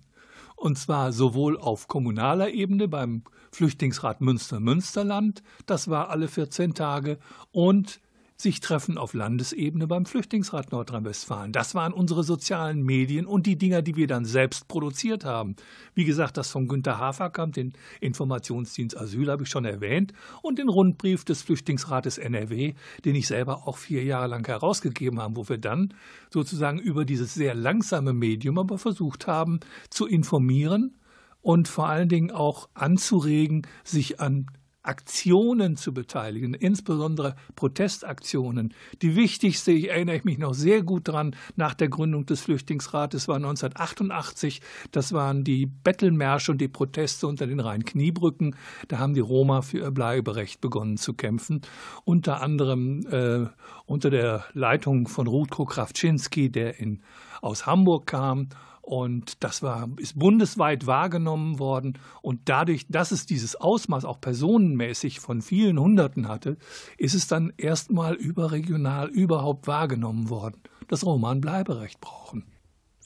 Und 0.58 0.76
zwar 0.76 1.12
sowohl 1.12 1.56
auf 1.56 1.86
kommunaler 1.86 2.50
Ebene 2.50 2.88
beim 2.88 3.22
Flüchtlingsrat 3.52 4.20
Münster-Münsterland, 4.20 5.42
das 5.66 5.88
war 5.88 6.10
alle 6.10 6.26
14 6.26 6.74
Tage, 6.74 7.18
und 7.52 8.00
sich 8.40 8.60
treffen 8.60 8.98
auf 8.98 9.14
Landesebene 9.14 9.88
beim 9.88 10.06
Flüchtlingsrat 10.06 10.70
Nordrhein-Westfalen. 10.70 11.50
Das 11.50 11.74
waren 11.74 11.92
unsere 11.92 12.22
sozialen 12.22 12.84
Medien 12.84 13.26
und 13.26 13.46
die 13.46 13.58
Dinger, 13.58 13.82
die 13.82 13.96
wir 13.96 14.06
dann 14.06 14.24
selbst 14.24 14.68
produziert 14.68 15.24
haben. 15.24 15.56
Wie 15.94 16.04
gesagt, 16.04 16.36
das 16.36 16.52
von 16.52 16.68
Günter 16.68 16.98
Haferkamp, 16.98 17.54
den 17.54 17.72
Informationsdienst 18.00 18.96
Asyl, 18.96 19.28
habe 19.28 19.42
ich 19.42 19.48
schon 19.48 19.64
erwähnt, 19.64 20.12
und 20.40 20.60
den 20.60 20.68
Rundbrief 20.68 21.24
des 21.24 21.42
Flüchtlingsrates 21.42 22.18
NRW, 22.18 22.74
den 23.04 23.16
ich 23.16 23.26
selber 23.26 23.66
auch 23.66 23.76
vier 23.76 24.04
Jahre 24.04 24.28
lang 24.28 24.46
herausgegeben 24.46 25.18
habe, 25.20 25.34
wo 25.34 25.48
wir 25.48 25.58
dann 25.58 25.92
sozusagen 26.30 26.78
über 26.78 27.04
dieses 27.04 27.34
sehr 27.34 27.56
langsame 27.56 28.12
Medium 28.12 28.58
aber 28.58 28.78
versucht 28.78 29.26
haben 29.26 29.58
zu 29.90 30.06
informieren 30.06 30.96
und 31.42 31.66
vor 31.66 31.88
allen 31.88 32.08
Dingen 32.08 32.30
auch 32.30 32.68
anzuregen, 32.74 33.62
sich 33.82 34.20
an 34.20 34.46
Aktionen 34.88 35.76
zu 35.76 35.92
beteiligen, 35.92 36.54
insbesondere 36.54 37.36
Protestaktionen. 37.56 38.72
Die 39.02 39.16
wichtigste, 39.16 39.70
ich 39.70 39.90
erinnere 39.90 40.20
mich 40.24 40.38
noch 40.38 40.54
sehr 40.54 40.82
gut 40.82 41.06
dran, 41.08 41.36
nach 41.56 41.74
der 41.74 41.88
Gründung 41.88 42.24
des 42.24 42.40
Flüchtlingsrates 42.40 43.28
war 43.28 43.36
1988. 43.36 44.62
Das 44.90 45.12
waren 45.12 45.44
die 45.44 45.66
Bettelmärsche 45.66 46.52
und 46.52 46.60
die 46.60 46.68
Proteste 46.68 47.26
unter 47.26 47.46
den 47.46 47.60
Rhein-Kniebrücken. 47.60 48.56
Da 48.88 48.98
haben 48.98 49.12
die 49.12 49.20
Roma 49.20 49.60
für 49.60 49.78
ihr 49.78 49.90
Bleiberecht 49.90 50.60
begonnen 50.62 50.96
zu 50.96 51.12
kämpfen. 51.12 51.60
Unter 52.04 52.40
anderem 52.40 53.06
äh, 53.10 53.46
unter 53.84 54.10
der 54.10 54.44
Leitung 54.54 55.06
von 55.06 55.26
Rutko 55.26 55.66
Krawczynski, 55.66 56.50
der 56.50 56.78
in, 56.80 57.02
aus 57.42 57.66
Hamburg 57.66 58.06
kam 58.06 58.48
und 58.88 59.44
das 59.44 59.62
war, 59.62 59.86
ist 59.98 60.18
bundesweit 60.18 60.86
wahrgenommen 60.86 61.58
worden. 61.58 61.98
Und 62.22 62.48
dadurch, 62.48 62.86
dass 62.88 63.10
es 63.10 63.26
dieses 63.26 63.54
Ausmaß 63.54 64.06
auch 64.06 64.18
personenmäßig 64.18 65.20
von 65.20 65.42
vielen 65.42 65.78
Hunderten 65.78 66.26
hatte, 66.26 66.56
ist 66.96 67.14
es 67.14 67.26
dann 67.26 67.52
erstmal 67.58 68.14
überregional 68.14 69.10
überhaupt 69.10 69.66
wahrgenommen 69.66 70.30
worden, 70.30 70.62
dass 70.88 71.04
Roma 71.04 71.32
ein 71.32 71.42
Bleiberecht 71.42 72.00
brauchen. 72.00 72.46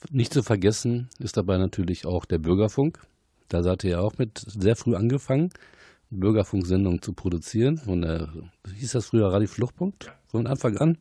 Nicht 0.09 0.31
zu 0.31 0.41
vergessen 0.41 1.09
ist 1.19 1.35
dabei 1.35 1.57
natürlich 1.57 2.05
auch 2.05 2.23
der 2.23 2.37
Bürgerfunk. 2.37 3.05
Da 3.49 3.61
seid 3.61 3.83
ihr 3.83 3.91
ja 3.91 3.99
auch 3.99 4.17
mit 4.17 4.37
sehr 4.37 4.77
früh 4.77 4.95
angefangen, 4.95 5.49
Bürgerfunksendungen 6.11 7.01
zu 7.01 7.11
produzieren. 7.11 7.77
Von 7.77 8.03
der, 8.03 8.29
hieß 8.73 8.93
das 8.93 9.07
früher 9.07 9.33
Radio 9.33 9.49
Fluchtpunkt? 9.49 10.13
Von 10.27 10.47
Anfang 10.47 10.77
an? 10.77 10.97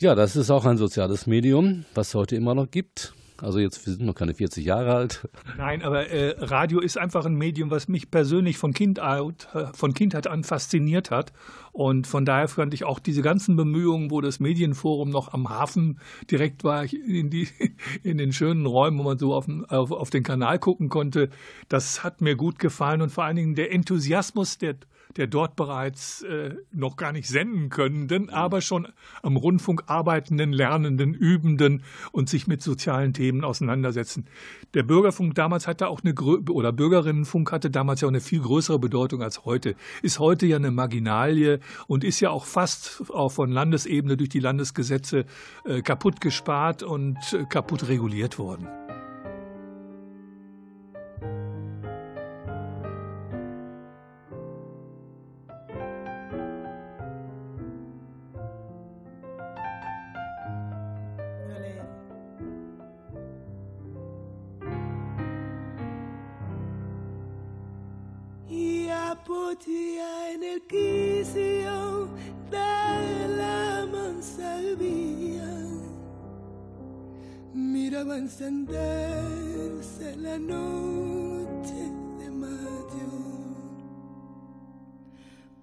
Ja, 0.00 0.16
das 0.16 0.34
ist 0.34 0.50
auch 0.50 0.64
ein 0.64 0.78
soziales 0.78 1.28
Medium, 1.28 1.84
was 1.94 2.08
es 2.08 2.14
heute 2.16 2.34
immer 2.34 2.56
noch 2.56 2.68
gibt. 2.68 3.14
Also 3.42 3.58
jetzt, 3.58 3.84
wir 3.86 3.94
sind 3.94 4.04
noch 4.04 4.14
keine 4.14 4.34
40 4.34 4.64
Jahre 4.64 4.94
alt. 4.94 5.28
Nein, 5.56 5.82
aber 5.82 6.08
äh, 6.08 6.34
Radio 6.38 6.80
ist 6.80 6.98
einfach 6.98 7.24
ein 7.24 7.34
Medium, 7.34 7.70
was 7.70 7.88
mich 7.88 8.10
persönlich 8.10 8.58
von, 8.58 8.72
kind, 8.72 8.98
äh, 8.98 9.32
von 9.72 9.94
Kindheit 9.94 10.26
an 10.26 10.44
fasziniert 10.44 11.10
hat. 11.10 11.32
Und 11.72 12.06
von 12.06 12.24
daher 12.24 12.48
fand 12.48 12.74
ich 12.74 12.84
auch 12.84 12.98
diese 12.98 13.22
ganzen 13.22 13.56
Bemühungen, 13.56 14.10
wo 14.10 14.20
das 14.20 14.40
Medienforum 14.40 15.10
noch 15.10 15.32
am 15.32 15.48
Hafen 15.48 16.00
direkt 16.30 16.64
war, 16.64 16.84
in, 16.92 17.30
die, 17.30 17.48
in 18.02 18.18
den 18.18 18.32
schönen 18.32 18.66
Räumen, 18.66 18.98
wo 18.98 19.04
man 19.04 19.18
so 19.18 19.34
auf, 19.34 19.46
auf, 19.68 19.90
auf 19.92 20.10
den 20.10 20.22
Kanal 20.22 20.58
gucken 20.58 20.88
konnte, 20.88 21.30
das 21.68 22.04
hat 22.04 22.20
mir 22.20 22.36
gut 22.36 22.58
gefallen. 22.58 23.02
Und 23.02 23.10
vor 23.10 23.24
allen 23.24 23.36
Dingen 23.36 23.54
der 23.54 23.72
Enthusiasmus 23.72 24.58
der 24.58 24.76
der 25.16 25.26
dort 25.26 25.56
bereits 25.56 26.22
äh, 26.22 26.54
noch 26.72 26.96
gar 26.96 27.12
nicht 27.12 27.28
senden 27.28 27.68
könnenden, 27.68 28.24
mhm. 28.24 28.30
aber 28.30 28.60
schon 28.60 28.88
am 29.22 29.36
Rundfunk 29.36 29.84
arbeitenden, 29.86 30.52
lernenden, 30.52 31.14
übenden 31.14 31.82
und 32.12 32.28
sich 32.28 32.46
mit 32.46 32.62
sozialen 32.62 33.12
Themen 33.12 33.44
auseinandersetzen. 33.44 34.26
Der 34.74 34.82
Bürgerfunk 34.82 35.34
damals 35.34 35.66
hatte 35.66 35.88
auch 35.88 36.02
eine 36.02 36.14
oder 36.14 36.72
Bürgerinnenfunk 36.72 37.52
hatte 37.52 37.70
damals 37.70 38.00
ja 38.00 38.08
auch 38.08 38.12
eine 38.12 38.20
viel 38.20 38.40
größere 38.40 38.78
Bedeutung 38.78 39.22
als 39.22 39.44
heute. 39.44 39.74
Ist 40.02 40.18
heute 40.18 40.46
ja 40.46 40.56
eine 40.56 40.70
Marginalie 40.70 41.60
und 41.86 42.04
ist 42.04 42.20
ja 42.20 42.30
auch 42.30 42.44
fast 42.44 43.02
auch 43.10 43.30
von 43.30 43.50
Landesebene 43.50 44.16
durch 44.16 44.30
die 44.30 44.40
Landesgesetze 44.40 45.24
äh, 45.64 45.82
kaputt 45.82 46.20
gespart 46.20 46.82
und 46.82 47.16
äh, 47.32 47.44
kaputt 47.44 47.88
reguliert 47.88 48.38
worden. 48.38 48.68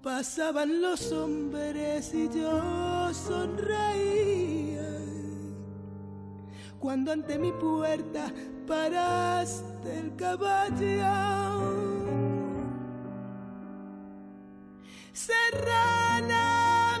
Pasaban 0.02 0.80
los 0.80 1.12
hombres 1.12 2.14
y 2.14 2.28
yo 2.28 3.12
sonreía. 3.12 4.88
Cuando 6.78 7.12
ante 7.12 7.38
mi 7.38 7.52
puerta 7.52 8.32
paraste 8.66 9.98
el 9.98 10.14
caballo 10.14 11.78
serrana 15.12 16.44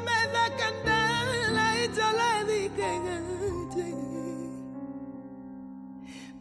me 0.06 0.20
da 0.34 0.46
candela 0.56 1.66
y 1.82 1.86
yo 1.96 2.08
le 2.20 2.32
dije 2.52 2.90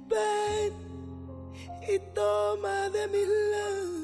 ven 0.10 0.74
y 1.94 2.00
toma 2.16 2.90
de 2.90 3.08
mis 3.10 3.28
labios 3.52 3.97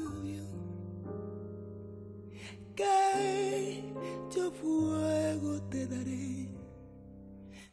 que 2.74 3.82
yo 4.34 4.50
fuego 4.50 5.60
te 5.70 5.86
daré 5.86 6.48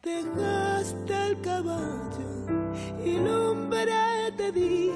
dejaste 0.02 1.14
el 1.28 1.40
caballo 1.40 2.30
y 3.04 3.18
lumbre 3.18 4.32
te 4.36 4.52
di 4.52 4.90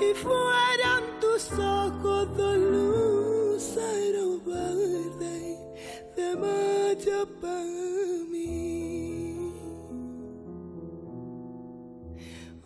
y 0.00 0.14
fueron 0.14 1.02
tus 1.20 1.52
ojos 1.52 2.36
dos 2.36 2.56
luceros 2.56 4.44
verde 4.44 5.58
de 6.16 6.36
mayo 6.36 7.26
para 7.40 8.24
mí. 8.30 9.52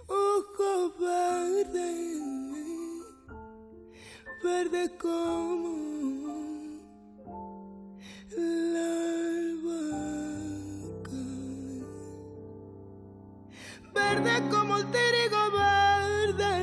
Ojo 0.06 0.92
verde, 0.98 2.20
verde 4.42 4.96
como 4.98 5.77
verde 14.20 14.48
como 14.50 14.76
el 14.78 14.84
trigo 14.86 15.50
verde, 15.52 16.54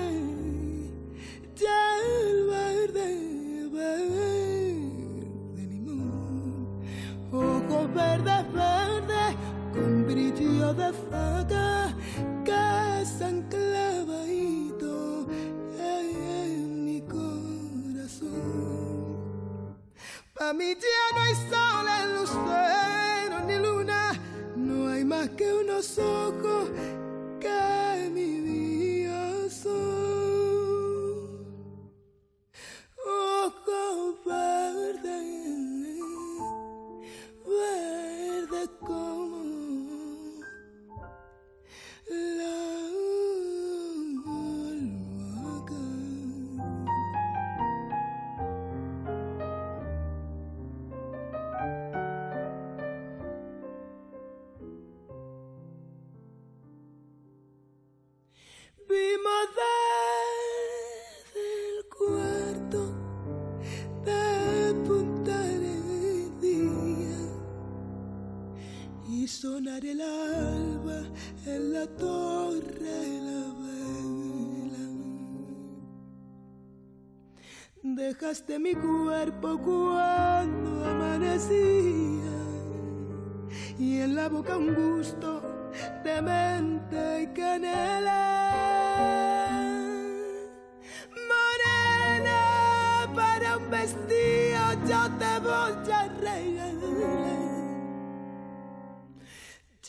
ya 1.56 1.98
el 2.04 2.48
verde, 2.48 3.70
verde 3.72 4.74
limón, 5.56 6.82
ojos 7.32 7.94
verdes, 7.94 8.54
verdes, 8.54 9.36
con 9.74 10.06
brillo 10.06 10.74
de 10.74 10.92
faca, 11.10 11.96
casa 12.46 13.30
enclavadito 13.30 15.28
en 15.80 16.84
mi 16.84 17.02
corazón. 17.02 18.36
Pa' 20.34 20.52
mi 20.54 20.76
tía 20.76 21.05
Dejaste 78.56 78.60
mi 78.60 78.74
cuerpo 78.76 79.58
cuando 79.58 80.86
amanecía 80.86 82.32
y 83.78 84.00
en 84.00 84.16
la 84.16 84.30
boca 84.30 84.58
un 84.58 84.74
gusto 84.74 85.42
de 86.04 86.22
mente 86.22 87.24
y 87.24 87.28
canela. 87.34 88.22
Morena, 91.30 92.42
para 93.14 93.58
un 93.58 93.70
vestido 93.70 94.74
yo 94.88 95.10
te 95.20 95.40
voy 95.40 95.92
a 95.92 96.08
regalar. 96.22 97.36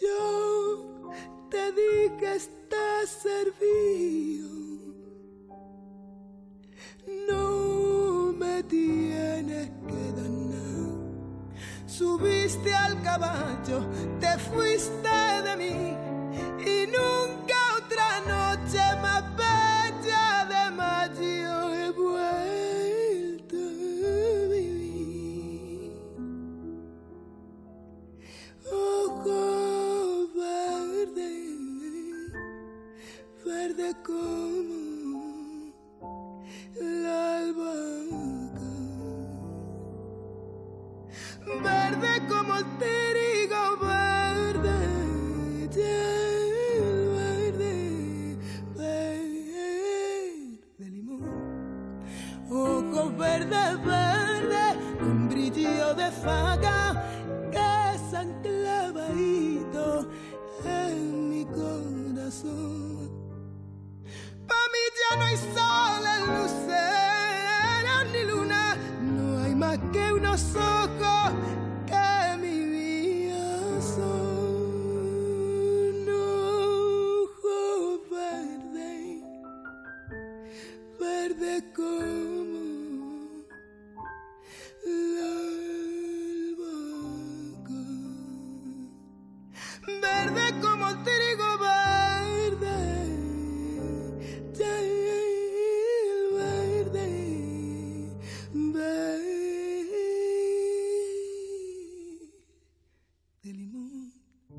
Yo 0.01 1.11
te 1.51 1.73
di 1.73 2.17
que 2.19 2.35
estás 2.35 3.09
servido. 3.11 4.66
Tienes 8.69 9.71
que 9.87 10.13
nada. 10.13 10.57
Subiste 11.87 12.75
al 12.75 13.01
caballo, 13.03 13.87
te 14.21 14.39
fuiste 14.39 15.09
de 15.45 15.57
mí 15.57 15.97
y 16.65 16.87
nunca 16.87 17.46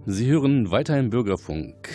Sie 0.10 0.28
hören 0.28 0.72
weiterhin 0.72 1.10
Bürgerfunk. 1.10 1.90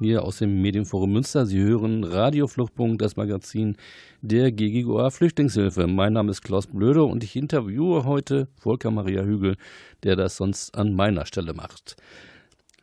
Hier 0.00 0.24
aus 0.24 0.38
dem 0.38 0.60
Medienforum 0.60 1.12
Münster. 1.12 1.46
Sie 1.46 1.60
hören 1.60 2.02
Radiofluchtpunkt, 2.02 3.00
das 3.00 3.14
Magazin 3.14 3.76
der 4.22 4.50
GGOA 4.50 5.10
Flüchtlingshilfe. 5.10 5.86
Mein 5.86 6.14
Name 6.14 6.32
ist 6.32 6.42
Klaus 6.42 6.66
Blöde 6.66 7.04
und 7.04 7.22
ich 7.22 7.36
interviewe 7.36 8.04
heute 8.06 8.48
Volker 8.56 8.90
Maria 8.90 9.22
Hügel, 9.22 9.54
der 10.02 10.16
das 10.16 10.36
sonst 10.36 10.76
an 10.76 10.94
meiner 10.94 11.26
Stelle 11.26 11.54
macht. 11.54 11.94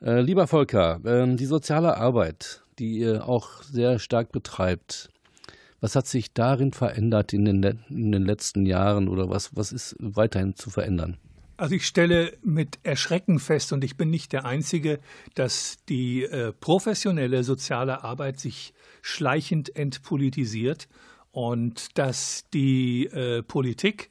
Äh, 0.02 0.22
lieber 0.22 0.48
Volker, 0.48 1.02
äh, 1.04 1.36
die 1.36 1.48
soziale 1.48 1.98
Arbeit, 1.98 2.64
die 2.80 3.00
ihr 3.00 3.28
auch 3.28 3.64
sehr 3.64 4.00
stark 4.00 4.32
betreibt, 4.32 5.10
was 5.82 5.98
hat 5.98 6.08
sich 6.08 6.32
darin 6.32 6.72
verändert 6.72 7.34
in 7.34 7.44
den, 7.44 7.62
in 7.90 8.14
den 8.14 8.24
letzten 8.24 8.66
Jahren 8.66 9.10
oder 9.10 9.30
was, 9.30 9.54
was 9.54 9.74
ist 9.74 9.98
weiterhin 10.00 10.56
zu 10.56 10.70
verändern? 10.70 11.18
Also 11.62 11.76
ich 11.76 11.86
stelle 11.86 12.36
mit 12.42 12.80
Erschrecken 12.82 13.38
fest, 13.38 13.72
und 13.72 13.84
ich 13.84 13.96
bin 13.96 14.10
nicht 14.10 14.34
der 14.34 14.46
Einzige, 14.46 15.00
dass 15.36 15.78
die 15.88 16.24
äh, 16.24 16.54
professionelle 16.54 17.44
soziale 17.44 18.04
Arbeit 18.04 18.40
sich 18.40 18.74
schleichend 19.04 19.76
entpolitisiert 19.76 20.88
und 21.30 22.00
dass 22.00 22.50
die 22.52 23.06
äh, 23.06 23.44
Politik 23.44 24.10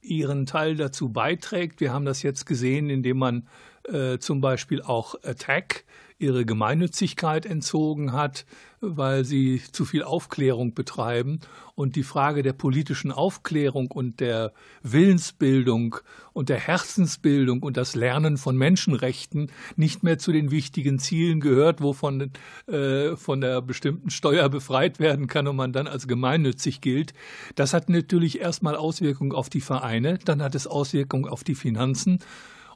ihren 0.00 0.46
Teil 0.46 0.76
dazu 0.76 1.10
beiträgt. 1.10 1.82
Wir 1.82 1.92
haben 1.92 2.06
das 2.06 2.22
jetzt 2.22 2.46
gesehen, 2.46 2.88
indem 2.88 3.18
man 3.18 3.48
äh, 3.84 4.16
zum 4.16 4.40
Beispiel 4.40 4.80
auch 4.80 5.14
Attack 5.22 5.84
ihre 6.18 6.46
Gemeinnützigkeit 6.46 7.44
entzogen 7.44 8.14
hat, 8.14 8.46
weil 8.80 9.24
sie 9.24 9.62
zu 9.72 9.84
viel 9.84 10.02
Aufklärung 10.02 10.74
betreiben 10.74 11.40
und 11.74 11.96
die 11.96 12.02
Frage 12.02 12.42
der 12.42 12.52
politischen 12.52 13.12
Aufklärung 13.12 13.90
und 13.90 14.20
der 14.20 14.52
Willensbildung 14.82 15.96
und 16.32 16.48
der 16.48 16.58
Herzensbildung 16.58 17.62
und 17.62 17.76
das 17.76 17.94
Lernen 17.94 18.36
von 18.36 18.56
Menschenrechten 18.56 19.50
nicht 19.76 20.02
mehr 20.02 20.18
zu 20.18 20.32
den 20.32 20.50
wichtigen 20.50 20.98
Zielen 20.98 21.40
gehört, 21.40 21.80
wovon 21.80 22.32
äh, 22.66 23.16
von 23.16 23.40
der 23.40 23.62
bestimmten 23.62 24.10
Steuer 24.10 24.48
befreit 24.48 24.98
werden 24.98 25.26
kann 25.26 25.46
und 25.46 25.56
man 25.56 25.72
dann 25.72 25.86
als 25.86 26.08
gemeinnützig 26.08 26.80
gilt. 26.80 27.14
Das 27.54 27.74
hat 27.74 27.88
natürlich 27.88 28.40
erstmal 28.40 28.76
Auswirkungen 28.76 29.32
auf 29.32 29.48
die 29.48 29.60
Vereine, 29.60 30.18
dann 30.24 30.42
hat 30.42 30.54
es 30.54 30.66
Auswirkungen 30.66 31.28
auf 31.28 31.44
die 31.44 31.54
Finanzen. 31.54 32.20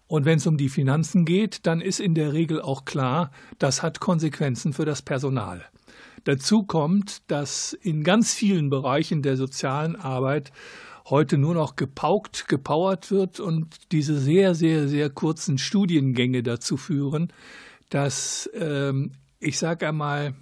Und 0.06 0.26
wenn 0.26 0.36
es 0.36 0.46
um 0.46 0.58
die 0.58 0.68
Finanzen 0.68 1.24
geht, 1.24 1.66
dann 1.66 1.80
ist 1.80 1.98
in 1.98 2.14
der 2.14 2.34
Regel 2.34 2.60
auch 2.60 2.84
klar, 2.84 3.30
das 3.58 3.82
hat 3.82 3.98
Konsequenzen 3.98 4.74
für 4.74 4.84
das 4.84 5.00
Personal. 5.00 5.64
Dazu 6.24 6.62
kommt, 6.64 7.30
dass 7.30 7.72
in 7.72 8.04
ganz 8.04 8.34
vielen 8.34 8.70
Bereichen 8.70 9.22
der 9.22 9.36
sozialen 9.36 9.96
Arbeit 9.96 10.52
heute 11.06 11.36
nur 11.38 11.54
noch 11.54 11.76
gepaukt, 11.76 12.48
gepowert 12.48 13.10
wird 13.10 13.40
und 13.40 13.92
diese 13.92 14.18
sehr, 14.18 14.54
sehr, 14.54 14.88
sehr 14.88 15.10
kurzen 15.10 15.58
Studiengänge 15.58 16.42
dazu 16.42 16.76
führen, 16.76 17.32
dass, 17.90 18.48
ähm, 18.54 19.12
ich 19.40 19.58
sage 19.58 19.88
einmal, 19.88 20.34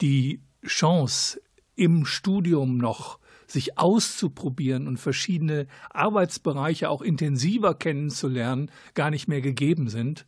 die 0.00 0.40
Chance 0.64 1.40
im 1.74 2.04
Studium 2.04 2.76
noch 2.76 3.18
sich 3.46 3.78
auszuprobieren 3.78 4.88
und 4.88 4.98
verschiedene 4.98 5.66
Arbeitsbereiche 5.90 6.88
auch 6.88 7.02
intensiver 7.02 7.74
kennenzulernen, 7.74 8.70
gar 8.94 9.10
nicht 9.10 9.28
mehr 9.28 9.40
gegeben 9.40 9.88
sind. 9.88 10.24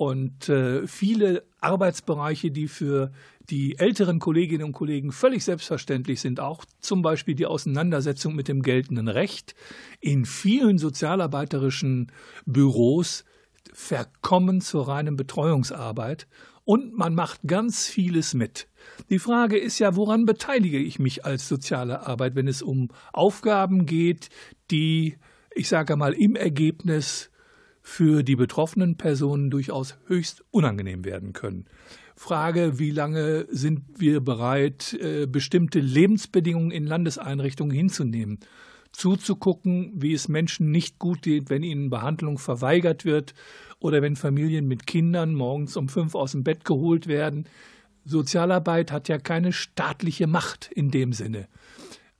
Und 0.00 0.48
äh, 0.48 0.86
viele 0.86 1.44
Arbeitsbereiche, 1.60 2.50
die 2.50 2.68
für 2.68 3.12
die 3.50 3.78
älteren 3.78 4.18
Kolleginnen 4.18 4.64
und 4.64 4.72
Kollegen 4.72 5.12
völlig 5.12 5.44
selbstverständlich 5.44 6.22
sind, 6.22 6.40
auch 6.40 6.64
zum 6.80 7.02
Beispiel 7.02 7.34
die 7.34 7.44
Auseinandersetzung 7.44 8.34
mit 8.34 8.48
dem 8.48 8.62
geltenden 8.62 9.08
Recht, 9.08 9.54
in 10.00 10.24
vielen 10.24 10.78
sozialarbeiterischen 10.78 12.10
Büros 12.46 13.26
verkommen 13.74 14.62
zur 14.62 14.88
reinen 14.88 15.16
Betreuungsarbeit 15.18 16.26
und 16.64 16.96
man 16.96 17.14
macht 17.14 17.40
ganz 17.46 17.86
vieles 17.86 18.32
mit. 18.32 18.68
Die 19.10 19.18
Frage 19.18 19.58
ist 19.58 19.80
ja, 19.80 19.96
woran 19.96 20.24
beteilige 20.24 20.78
ich 20.78 20.98
mich 20.98 21.26
als 21.26 21.46
soziale 21.46 22.06
Arbeit, 22.06 22.36
wenn 22.36 22.48
es 22.48 22.62
um 22.62 22.88
Aufgaben 23.12 23.84
geht, 23.84 24.30
die, 24.70 25.18
ich 25.54 25.68
sage 25.68 25.94
mal, 25.96 26.14
im 26.14 26.36
Ergebnis 26.36 27.29
für 27.82 28.22
die 28.22 28.36
betroffenen 28.36 28.96
Personen 28.96 29.50
durchaus 29.50 29.96
höchst 30.06 30.44
unangenehm 30.50 31.04
werden 31.04 31.32
können. 31.32 31.66
Frage, 32.14 32.78
wie 32.78 32.90
lange 32.90 33.46
sind 33.50 33.80
wir 33.96 34.20
bereit, 34.20 34.92
äh, 35.00 35.26
bestimmte 35.26 35.80
Lebensbedingungen 35.80 36.70
in 36.70 36.86
Landeseinrichtungen 36.86 37.74
hinzunehmen? 37.74 38.40
Zuzugucken, 38.92 39.92
wie 39.94 40.12
es 40.12 40.28
Menschen 40.28 40.70
nicht 40.70 40.98
gut 40.98 41.22
geht, 41.22 41.48
wenn 41.48 41.62
ihnen 41.62 41.88
Behandlung 41.90 42.38
verweigert 42.38 43.04
wird 43.04 43.34
oder 43.78 44.02
wenn 44.02 44.16
Familien 44.16 44.66
mit 44.66 44.86
Kindern 44.86 45.34
morgens 45.34 45.76
um 45.76 45.88
fünf 45.88 46.14
aus 46.14 46.32
dem 46.32 46.44
Bett 46.44 46.64
geholt 46.64 47.06
werden. 47.06 47.46
Sozialarbeit 48.04 48.92
hat 48.92 49.08
ja 49.08 49.18
keine 49.18 49.52
staatliche 49.52 50.26
Macht 50.26 50.70
in 50.72 50.90
dem 50.90 51.12
Sinne. 51.12 51.48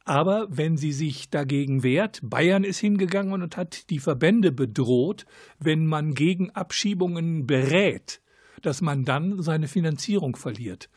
Aber 0.05 0.47
wenn 0.51 0.77
sie 0.77 0.93
sich 0.93 1.31
dagegen 1.31 1.83
wehrt, 1.83 2.21
Bayern 2.23 2.65
ist 2.65 2.79
hingegangen 2.79 3.43
und 3.43 3.57
hat 3.57 3.91
die 3.91 3.99
Verbände 3.99 4.51
bedroht, 4.51 5.27
wenn 5.59 5.87
man 5.87 6.15
gegen 6.15 6.51
Abschiebungen 6.51 7.47
berät, 7.47 8.21
dass 8.63 8.81
man 8.81 9.05
dann 9.05 9.43
seine 9.43 9.69
Finanzierung 9.69 10.37
verliert. 10.37 10.89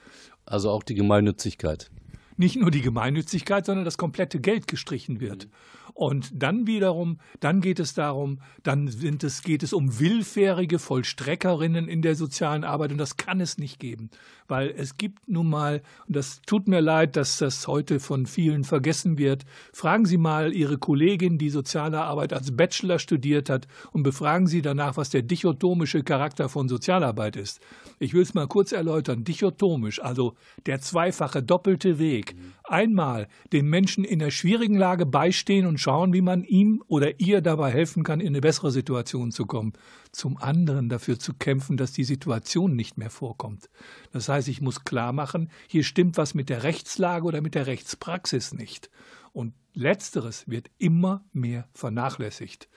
Also 0.46 0.70
auch 0.70 0.84
die 0.84 0.96
Gemeinnützigkeit. 0.96 1.92
Nicht 2.36 2.56
nur 2.56 2.72
die 2.72 2.82
Gemeinnützigkeit, 2.82 3.66
sondern 3.66 3.86
das 3.86 3.98
komplette 3.98 4.40
Geld 4.40 4.68
gestrichen 4.68 5.20
wird. 5.20 5.48
Und 5.94 6.32
dann 6.34 6.66
wiederum, 6.66 7.20
dann 7.40 7.62
geht 7.62 7.80
es 7.80 7.94
darum, 7.94 8.40
dann 8.64 8.88
sind 8.88 9.24
es, 9.24 9.44
geht 9.44 9.62
es 9.62 9.74
um 9.74 10.00
willfährige 10.00 10.80
Vollstreckerinnen 10.80 11.88
in 11.88 12.02
der 12.02 12.16
sozialen 12.16 12.64
Arbeit 12.64 12.92
und 12.92 12.98
das 12.98 13.16
kann 13.18 13.40
es 13.40 13.60
nicht 13.60 13.80
geben, 13.80 14.10
weil 14.48 14.74
es 14.76 14.98
gibt 14.98 15.28
nun 15.30 15.50
mal, 15.50 15.84
und 16.08 16.16
das 16.16 16.42
tut 16.48 16.68
mir 16.68 16.82
leid, 16.82 17.16
dass 17.16 17.38
das 17.38 17.68
heute 17.68 18.00
von 18.00 18.26
vielen 18.26 18.64
vergessen 18.64 19.20
wird, 19.20 19.46
fragen 19.72 20.06
Sie 20.06 20.18
mal 20.18 20.52
Ihre 20.54 20.80
Kollegin, 20.80 21.38
die 21.38 21.52
soziale 21.52 22.02
Arbeit 22.02 22.34
als 22.34 22.56
Bachelor 22.56 22.98
studiert 22.98 23.50
hat 23.50 23.68
und 23.92 24.02
befragen 24.02 24.48
Sie 24.48 24.64
danach, 24.64 24.98
was 24.98 25.12
der 25.12 25.22
dichotomische 25.22 26.04
Charakter 26.04 26.50
von 26.50 26.68
Sozialarbeit 26.68 27.36
ist. 27.36 27.60
Ich 28.00 28.16
will 28.16 28.24
es 28.24 28.34
mal 28.34 28.48
kurz 28.48 28.72
erläutern. 28.72 29.24
Dichotomisch, 29.24 30.02
also 30.02 30.34
der 30.66 30.82
zweifache 30.82 31.44
doppelte 31.44 32.00
Weg. 32.00 32.36
Einmal 32.74 33.28
dem 33.52 33.70
Menschen 33.70 34.04
in 34.04 34.18
der 34.18 34.32
schwierigen 34.32 34.76
Lage 34.76 35.06
beistehen 35.06 35.68
und 35.68 35.78
schauen, 35.78 36.12
wie 36.12 36.22
man 36.22 36.44
ihm 36.44 36.84
oder 36.88 37.20
ihr 37.20 37.42
dabei 37.42 37.70
helfen 37.70 38.04
kann, 38.04 38.20
in 38.20 38.30
eine 38.30 38.42
bessere 38.42 38.72
Situation 38.72 39.32
zu 39.32 39.46
kommen. 39.46 39.74
Zum 40.12 40.38
anderen 40.38 40.90
dafür 40.90 41.20
zu 41.20 41.36
kämpfen, 41.36 41.78
dass 41.78 41.92
die 41.92 42.04
Situation 42.04 42.76
nicht 42.76 42.98
mehr 42.98 43.12
vorkommt. 43.12 43.70
Das 44.12 44.28
heißt, 44.28 44.48
ich 44.48 44.60
muss 44.60 44.86
klar 44.86 45.14
machen, 45.14 45.52
hier 45.68 45.84
stimmt 45.84 46.18
was 46.18 46.34
mit 46.34 46.50
der 46.50 46.64
Rechtslage 46.64 47.26
oder 47.26 47.42
mit 47.42 47.54
der 47.54 47.68
Rechtspraxis 47.68 48.56
nicht. 48.56 48.90
Und 49.34 49.54
letzteres 49.74 50.48
wird 50.48 50.70
immer 50.78 51.26
mehr 51.34 51.68
vernachlässigt. 51.74 52.70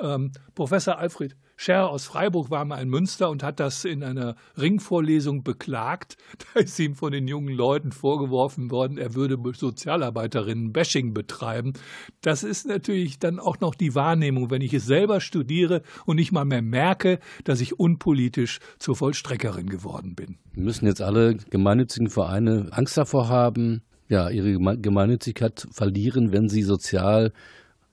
Ähm, 0.00 0.32
Professor 0.54 0.98
Alfred 0.98 1.36
Scher 1.56 1.90
aus 1.90 2.06
Freiburg 2.06 2.50
war 2.50 2.64
mal 2.64 2.82
in 2.82 2.88
Münster 2.88 3.30
und 3.30 3.44
hat 3.44 3.60
das 3.60 3.84
in 3.84 4.02
einer 4.02 4.34
Ringvorlesung 4.58 5.44
beklagt. 5.44 6.16
Da 6.54 6.60
ist 6.60 6.78
ihm 6.80 6.96
von 6.96 7.12
den 7.12 7.28
jungen 7.28 7.54
Leuten 7.54 7.92
vorgeworfen 7.92 8.72
worden, 8.72 8.98
er 8.98 9.14
würde 9.14 9.38
Sozialarbeiterinnen-Bashing 9.54 11.14
betreiben. 11.14 11.74
Das 12.20 12.42
ist 12.42 12.66
natürlich 12.66 13.20
dann 13.20 13.38
auch 13.38 13.60
noch 13.60 13.76
die 13.76 13.94
Wahrnehmung, 13.94 14.50
wenn 14.50 14.60
ich 14.60 14.74
es 14.74 14.86
selber 14.86 15.20
studiere 15.20 15.82
und 16.04 16.16
nicht 16.16 16.32
mal 16.32 16.44
mehr 16.44 16.62
merke, 16.62 17.20
dass 17.44 17.60
ich 17.60 17.78
unpolitisch 17.78 18.58
zur 18.80 18.96
Vollstreckerin 18.96 19.68
geworden 19.68 20.16
bin. 20.16 20.38
Müssen 20.54 20.86
jetzt 20.86 21.00
alle 21.00 21.36
gemeinnützigen 21.36 22.10
Vereine 22.10 22.68
Angst 22.72 22.96
davor 22.96 23.28
haben, 23.28 23.82
ja, 24.12 24.28
ihre 24.28 24.76
Gemeinnützigkeit 24.76 25.66
verlieren, 25.70 26.32
wenn 26.32 26.50
sie 26.50 26.62
sozial 26.62 27.32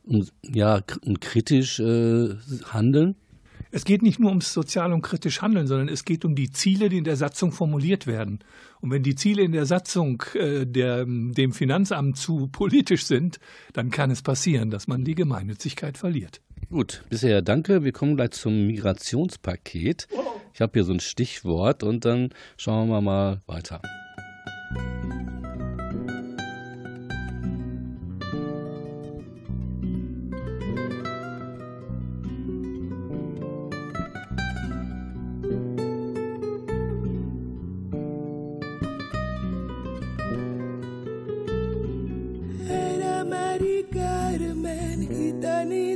und, 0.03 0.34
ja, 0.43 0.82
und 1.05 1.21
kritisch 1.21 1.79
äh, 1.79 2.36
handeln? 2.65 3.15
Es 3.71 3.86
geht 3.86 4.01
nicht 4.01 4.19
nur 4.19 4.29
ums 4.29 4.51
sozial 4.51 4.91
und 4.91 5.01
kritisch 5.01 5.41
Handeln, 5.41 5.67
sondern 5.67 5.88
es 5.88 6.03
geht 6.03 6.25
um 6.25 6.36
die 6.36 6.51
Ziele, 6.51 6.89
die 6.89 6.97
in 6.97 7.03
der 7.03 7.15
Satzung 7.15 7.51
formuliert 7.51 8.05
werden. 8.05 8.39
Und 8.82 8.91
wenn 8.91 9.03
die 9.03 9.15
Ziele 9.15 9.43
in 9.43 9.53
der 9.53 9.65
Satzung 9.65 10.23
äh, 10.34 10.65
der, 10.65 11.05
dem 11.05 11.53
Finanzamt 11.53 12.17
zu 12.17 12.47
politisch 12.47 13.05
sind, 13.05 13.39
dann 13.71 13.89
kann 13.89 14.12
es 14.12 14.21
passieren, 14.21 14.71
dass 14.71 14.88
man 14.88 15.05
die 15.05 15.15
Gemeinnützigkeit 15.15 15.97
verliert. 15.97 16.41
Gut, 16.69 17.03
bisher 17.10 17.41
danke. 17.41 17.86
Wir 17.86 17.93
kommen 17.93 18.17
gleich 18.17 18.32
zum 18.32 18.67
Migrationspaket. 18.67 20.08
Ich 20.53 20.60
habe 20.60 20.71
hier 20.73 20.84
so 20.84 20.91
ein 20.91 20.99
Stichwort 20.99 21.84
und 21.84 22.03
dann 22.03 22.32
schauen 22.58 22.89
wir 22.89 22.99
mal 22.99 23.41
weiter. 23.45 23.82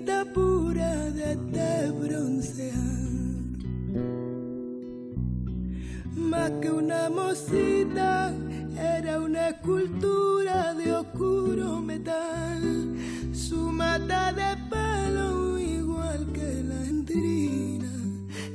tinta 0.03 0.25
pura 0.33 1.09
de 1.11 1.35
te 1.51 1.91
broncear. 1.91 2.73
Más 6.15 6.51
que 6.61 6.71
una 6.71 7.09
mosita, 7.09 8.33
era 8.77 9.19
una 9.19 9.49
escultura 9.49 10.73
de 10.73 10.93
oscuro 10.93 11.81
metal. 11.81 12.61
Su 13.33 13.57
mata 13.71 14.33
de 14.33 14.57
pelo, 14.69 15.57
igual 15.57 16.27
que 16.33 16.63
la 16.63 16.83
endrina. 16.85 17.91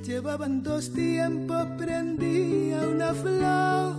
Llevaban 0.04 0.62
dos 0.62 0.92
tiempos, 0.92 1.66
prendía 1.78 2.86
una 2.88 3.14
flor 3.14 3.96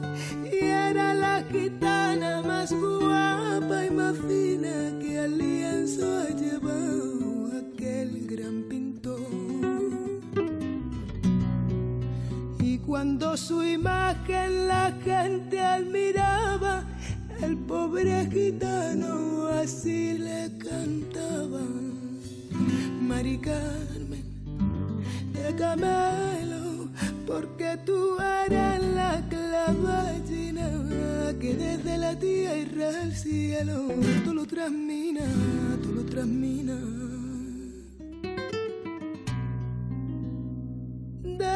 y 0.52 0.66
era 0.66 1.14
la 1.14 1.44
gitana 1.52 2.42
más 2.42 2.72
guapa 2.72 3.86
y 3.86 3.92
más 3.92 4.18
fina 4.18 5.00
que 5.00 5.20
al 5.20 5.38
lienzo 5.38 6.06
ha 6.06 6.30
llevado. 6.36 7.19
cuando 12.90 13.38
su 13.38 13.64
imagen 13.64 14.68
la 14.68 14.92
gente 15.04 15.60
admiraba, 15.60 16.84
el 17.40 17.56
pobre 17.56 18.28
gitano 18.32 19.46
así 19.46 20.18
le 20.18 20.50
cantaba. 20.58 21.62
Mari 23.00 23.38
Carmen 23.38 24.24
de 25.34 25.56
Camelo, 25.56 26.90
porque 27.28 27.78
tú 27.86 28.18
eres 28.18 28.84
la 28.96 29.24
clavallina 29.30 30.68
que 31.40 31.54
desde 31.54 31.96
la 31.96 32.18
tierra 32.18 33.02
al 33.04 33.14
cielo 33.14 33.90
tú 34.26 34.34
lo 34.34 34.48
transminas, 34.48 35.30
tú 35.84 35.94
lo 35.94 36.04
transminas. 36.06 36.99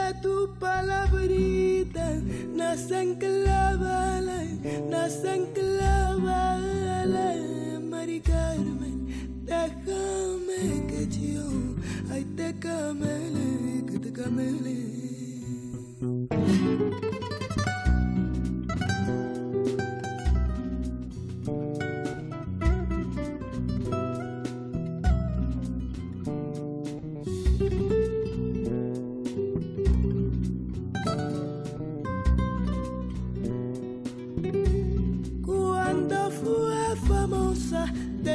de 0.04 0.14
tu 0.22 0.50
palabrita 0.60 2.22
nacen 2.54 3.16
clavales, 3.16 4.50
nacen 4.90 5.46
clavales, 5.54 7.04
Mari 7.82 8.20
Carmen, 8.22 9.08
déjame 9.46 10.88
que 10.88 11.08
yo, 11.08 11.46
ay 12.12 12.24
te 12.36 12.54
camele, 12.60 13.86
que 13.86 14.00
te 14.00 14.12
camele. 14.12 14.76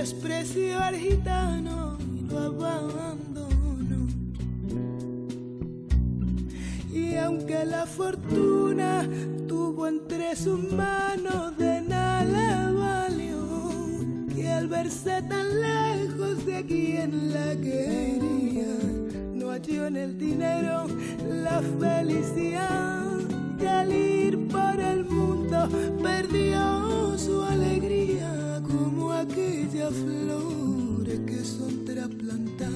Desprecio 0.08 0.78
al 0.80 0.96
gitano 0.96 1.98
y 2.16 2.32
lo 2.32 2.38
abandonó. 2.38 4.06
Y 6.90 7.12
la 7.66 7.84
fortuna 7.84 9.06
tuvo 9.46 9.86
entre 9.86 10.34
sus 10.34 10.72
manos 10.72 11.58
de 11.58 11.82
nada 11.82 12.72
valió 12.72 13.68
que 14.34 14.48
al 14.48 14.68
verse 14.68 15.20
tan 15.28 15.46
lejos 15.60 16.46
de 16.46 16.64
quien 16.64 17.34
la 17.34 17.54
quería 17.56 18.76
no 19.34 19.50
halló 19.50 19.88
en 19.88 19.96
el 19.96 20.16
dinero 20.16 20.86
la 21.28 21.60
felicidad 21.78 23.04
de 23.58 23.68
al 23.68 23.92
ir 23.92 24.48
por 24.48 24.80
el 24.80 25.04
mundo 25.04 25.68
perdió 26.02 27.18
su 27.18 27.42
alegría 27.42 28.17
aquellas 29.78 29.94
flores 29.94 31.20
que 31.26 31.44
son 31.44 31.84
trasplantadas. 31.84 32.72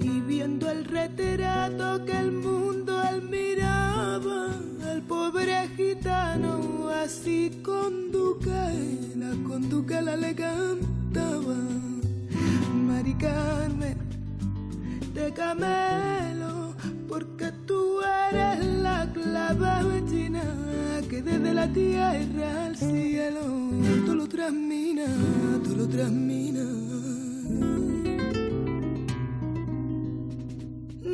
Y 0.00 0.20
viendo 0.20 0.70
el 0.70 0.84
retrato 0.84 2.04
que 2.04 2.12
el 2.12 2.32
mundo 2.32 2.98
admiraba 2.98 4.54
al 4.90 5.02
pobre 5.02 5.68
gitano 5.76 6.88
así 6.88 7.60
con 7.64 8.10
la 9.16 9.34
con 9.44 9.86
la 10.04 10.16
le 10.16 10.34
cantaba. 10.34 11.56
Mari 12.86 13.14
Carmen 13.14 13.98
de 15.14 15.32
camelo 15.32 16.69
tú 17.70 17.80
eres 18.28 18.58
la 18.86 18.98
clave 19.12 20.02
china 20.10 20.44
que 21.08 21.18
desde 21.22 21.50
la 21.54 21.66
tierra 21.72 22.66
al 22.66 22.76
cielo 22.76 23.42
tú 24.06 24.12
lo 24.20 24.26
transmina, 24.28 25.06
tú 25.64 25.70
lo 25.76 25.86
transmina. 25.86 26.64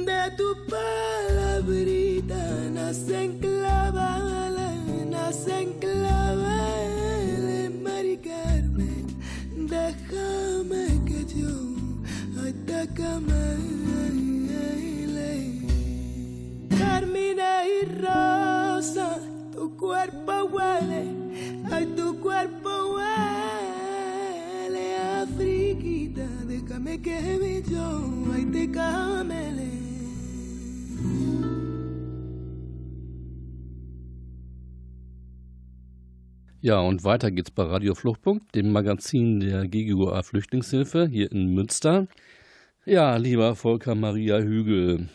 De 0.09 0.23
tu 0.39 0.49
palabrita 0.73 2.43
nacen 2.79 3.39
clavales, 3.45 5.07
nacen 5.15 5.67
clavales, 5.85 7.71
Mari 7.85 8.17
Carmen, 8.29 9.07
déjame 9.75 10.85
que 11.09 11.21
yo 11.39 11.55
ay, 12.43 12.53
déjame 12.71 13.66
Carmina 17.17 17.65
y 17.65 17.81
rosa, 18.03 19.19
tu 19.51 19.75
cuerpo 19.75 20.33
huele, 20.53 21.03
ay, 21.73 21.87
tu 21.97 22.21
cuerpo 22.21 22.69
huele, 22.93 24.97
Afriquita, 25.23 26.27
déjame 26.47 27.01
que 27.01 27.63
yo, 27.71 27.89
ay, 28.35 28.45
te 28.53 28.71
camele. 28.71 29.71
Ja, 36.61 36.81
und 36.81 37.03
weiter 37.03 37.31
geht's 37.31 37.51
bei 37.51 37.63
Radio 37.63 37.95
Fluchtpunkt, 37.95 38.55
dem 38.55 38.73
Magazin 38.73 39.41
der 39.41 39.67
GGUA 39.69 40.23
Flüchtlingshilfe 40.23 41.07
hier 41.07 41.33
in 41.33 41.55
Münster. 41.55 42.09
Ja, 42.85 43.17
lieber 43.17 43.55
Volker 43.55 43.95
Maria 43.95 44.39
Hügel, 44.39 45.09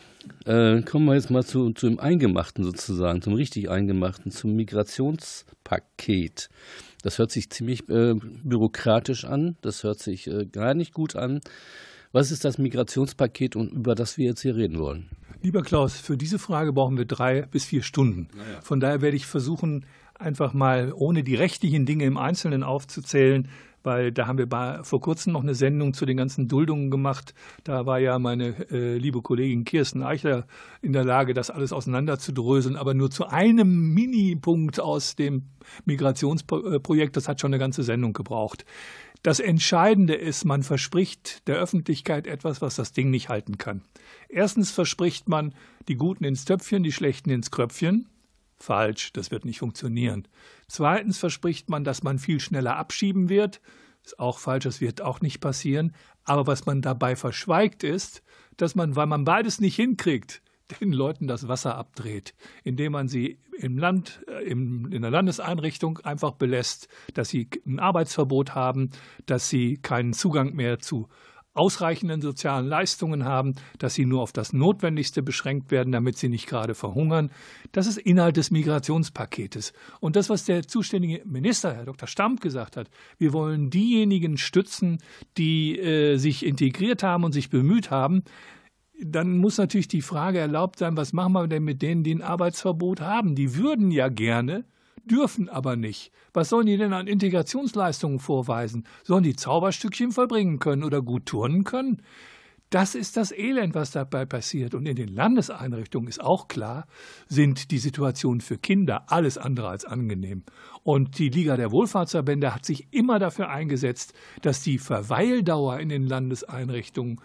äh, 0.44 0.82
kommen 0.82 1.06
wir 1.06 1.14
jetzt 1.14 1.30
mal 1.30 1.44
zu, 1.44 1.70
zu 1.72 1.88
dem 1.88 1.98
Eingemachten 1.98 2.64
sozusagen, 2.64 3.22
zum 3.22 3.34
richtig 3.34 3.70
Eingemachten, 3.70 4.30
zum 4.30 4.54
Migrationspaket. 4.54 6.48
Das 7.02 7.18
hört 7.18 7.30
sich 7.30 7.50
ziemlich 7.50 7.88
äh, 7.88 8.14
bürokratisch 8.44 9.24
an, 9.24 9.56
das 9.60 9.82
hört 9.82 9.98
sich 9.98 10.28
äh, 10.28 10.46
gar 10.46 10.74
nicht 10.74 10.94
gut 10.94 11.16
an. 11.16 11.40
Was 12.12 12.30
ist 12.30 12.44
das 12.44 12.58
Migrationspaket 12.58 13.56
und 13.56 13.72
über 13.72 13.94
das 13.94 14.18
wir 14.18 14.26
jetzt 14.26 14.42
hier 14.42 14.54
reden 14.54 14.78
wollen? 14.78 15.08
Lieber 15.42 15.62
Klaus, 15.62 15.96
für 15.96 16.16
diese 16.16 16.38
Frage 16.38 16.72
brauchen 16.72 16.98
wir 16.98 17.06
drei 17.06 17.42
bis 17.42 17.64
vier 17.64 17.82
Stunden. 17.82 18.28
Naja. 18.36 18.60
Von 18.60 18.80
daher 18.80 19.00
werde 19.00 19.16
ich 19.16 19.26
versuchen, 19.26 19.86
einfach 20.14 20.52
mal 20.52 20.92
ohne 20.94 21.24
die 21.24 21.34
rechtlichen 21.34 21.86
Dinge 21.86 22.04
im 22.04 22.16
Einzelnen 22.16 22.62
aufzuzählen, 22.62 23.48
weil 23.82 24.12
da 24.12 24.26
haben 24.26 24.38
wir 24.38 24.80
vor 24.84 25.00
kurzem 25.00 25.32
noch 25.32 25.42
eine 25.42 25.54
Sendung 25.54 25.94
zu 25.94 26.06
den 26.06 26.16
ganzen 26.16 26.48
Duldungen 26.48 26.90
gemacht. 26.90 27.34
Da 27.64 27.86
war 27.86 27.98
ja 27.98 28.18
meine 28.18 28.70
äh, 28.70 28.96
liebe 28.96 29.22
Kollegin 29.22 29.64
Kirsten 29.64 30.02
Eichler 30.02 30.46
in 30.80 30.92
der 30.92 31.04
Lage, 31.04 31.34
das 31.34 31.50
alles 31.50 31.72
auseinanderzudröseln, 31.72 32.76
aber 32.76 32.94
nur 32.94 33.10
zu 33.10 33.26
einem 33.26 33.92
Minipunkt 33.94 34.80
aus 34.80 35.16
dem 35.16 35.48
Migrationsprojekt. 35.84 37.16
Das 37.16 37.28
hat 37.28 37.40
schon 37.40 37.52
eine 37.52 37.58
ganze 37.58 37.82
Sendung 37.82 38.12
gebraucht. 38.12 38.64
Das 39.22 39.38
Entscheidende 39.38 40.14
ist, 40.14 40.44
man 40.44 40.64
verspricht 40.64 41.46
der 41.46 41.56
Öffentlichkeit 41.56 42.26
etwas, 42.26 42.60
was 42.60 42.74
das 42.74 42.92
Ding 42.92 43.10
nicht 43.10 43.28
halten 43.28 43.56
kann. 43.56 43.82
Erstens 44.28 44.72
verspricht 44.72 45.28
man 45.28 45.54
die 45.86 45.94
Guten 45.94 46.24
ins 46.24 46.44
Töpfchen, 46.44 46.82
die 46.82 46.90
Schlechten 46.90 47.30
ins 47.30 47.52
Kröpfchen. 47.52 48.08
Falsch, 48.58 49.12
das 49.12 49.30
wird 49.30 49.44
nicht 49.44 49.60
funktionieren. 49.60 50.26
Zweitens 50.72 51.18
verspricht 51.18 51.68
man, 51.68 51.84
dass 51.84 52.02
man 52.02 52.18
viel 52.18 52.40
schneller 52.40 52.78
abschieben 52.78 53.28
wird. 53.28 53.60
Ist 54.06 54.18
auch 54.18 54.38
falsch, 54.38 54.64
das 54.64 54.80
wird 54.80 55.02
auch 55.02 55.20
nicht 55.20 55.38
passieren. 55.38 55.94
Aber 56.24 56.46
was 56.46 56.64
man 56.64 56.80
dabei 56.80 57.14
verschweigt 57.14 57.84
ist, 57.84 58.22
dass 58.56 58.74
man, 58.74 58.96
weil 58.96 59.04
man 59.04 59.26
beides 59.26 59.60
nicht 59.60 59.76
hinkriegt, 59.76 60.40
den 60.80 60.94
Leuten 60.94 61.26
das 61.26 61.46
Wasser 61.46 61.76
abdreht, 61.76 62.32
indem 62.64 62.92
man 62.92 63.06
sie 63.06 63.38
im 63.58 63.76
Land, 63.76 64.24
äh, 64.28 64.44
in 64.44 65.02
der 65.02 65.10
Landeseinrichtung 65.10 65.98
einfach 65.98 66.32
belässt, 66.32 66.88
dass 67.12 67.28
sie 67.28 67.50
ein 67.66 67.78
Arbeitsverbot 67.78 68.54
haben, 68.54 68.92
dass 69.26 69.50
sie 69.50 69.76
keinen 69.76 70.14
Zugang 70.14 70.54
mehr 70.54 70.78
zu 70.78 71.06
ausreichenden 71.54 72.20
sozialen 72.20 72.66
Leistungen 72.66 73.24
haben, 73.24 73.54
dass 73.78 73.94
sie 73.94 74.06
nur 74.06 74.22
auf 74.22 74.32
das 74.32 74.52
Notwendigste 74.52 75.22
beschränkt 75.22 75.70
werden, 75.70 75.92
damit 75.92 76.16
sie 76.16 76.28
nicht 76.28 76.46
gerade 76.46 76.74
verhungern. 76.74 77.30
Das 77.72 77.86
ist 77.86 77.98
Inhalt 77.98 78.36
des 78.36 78.50
Migrationspaketes. 78.50 79.72
Und 80.00 80.16
das, 80.16 80.30
was 80.30 80.44
der 80.44 80.66
zuständige 80.66 81.22
Minister, 81.26 81.74
Herr 81.74 81.84
Dr. 81.84 82.08
Stamp, 82.08 82.40
gesagt 82.40 82.76
hat, 82.76 82.88
wir 83.18 83.32
wollen 83.32 83.70
diejenigen 83.70 84.38
stützen, 84.38 84.98
die 85.36 85.78
äh, 85.78 86.16
sich 86.16 86.44
integriert 86.46 87.02
haben 87.02 87.24
und 87.24 87.32
sich 87.32 87.50
bemüht 87.50 87.90
haben, 87.90 88.22
dann 89.04 89.38
muss 89.38 89.58
natürlich 89.58 89.88
die 89.88 90.02
Frage 90.02 90.38
erlaubt 90.38 90.78
sein, 90.78 90.96
was 90.96 91.12
machen 91.12 91.32
wir 91.32 91.48
denn 91.48 91.64
mit 91.64 91.82
denen, 91.82 92.04
die 92.04 92.14
ein 92.14 92.22
Arbeitsverbot 92.22 93.00
haben? 93.00 93.34
Die 93.34 93.56
würden 93.56 93.90
ja 93.90 94.08
gerne 94.08 94.64
dürfen 95.04 95.48
aber 95.48 95.76
nicht. 95.76 96.12
Was 96.32 96.48
sollen 96.48 96.66
die 96.66 96.76
denn 96.76 96.92
an 96.92 97.06
Integrationsleistungen 97.06 98.18
vorweisen? 98.18 98.84
Sollen 99.02 99.22
die 99.22 99.36
Zauberstückchen 99.36 100.12
vollbringen 100.12 100.58
können 100.58 100.84
oder 100.84 101.02
gut 101.02 101.26
turnen 101.26 101.64
können? 101.64 102.02
Das 102.72 102.94
ist 102.94 103.18
das 103.18 103.32
Elend, 103.32 103.74
was 103.74 103.90
dabei 103.90 104.24
passiert. 104.24 104.74
Und 104.74 104.86
in 104.86 104.96
den 104.96 105.08
Landeseinrichtungen 105.08 106.08
ist 106.08 106.22
auch 106.22 106.48
klar, 106.48 106.86
sind 107.28 107.70
die 107.70 107.76
Situationen 107.76 108.40
für 108.40 108.56
Kinder 108.56 109.04
alles 109.08 109.36
andere 109.36 109.68
als 109.68 109.84
angenehm. 109.84 110.44
Und 110.82 111.18
die 111.18 111.28
Liga 111.28 111.58
der 111.58 111.70
Wohlfahrtsverbände 111.70 112.54
hat 112.54 112.64
sich 112.64 112.88
immer 112.90 113.18
dafür 113.18 113.50
eingesetzt, 113.50 114.14
dass 114.40 114.62
die 114.62 114.78
Verweildauer 114.78 115.80
in 115.80 115.90
den 115.90 116.06
Landeseinrichtungen 116.06 117.20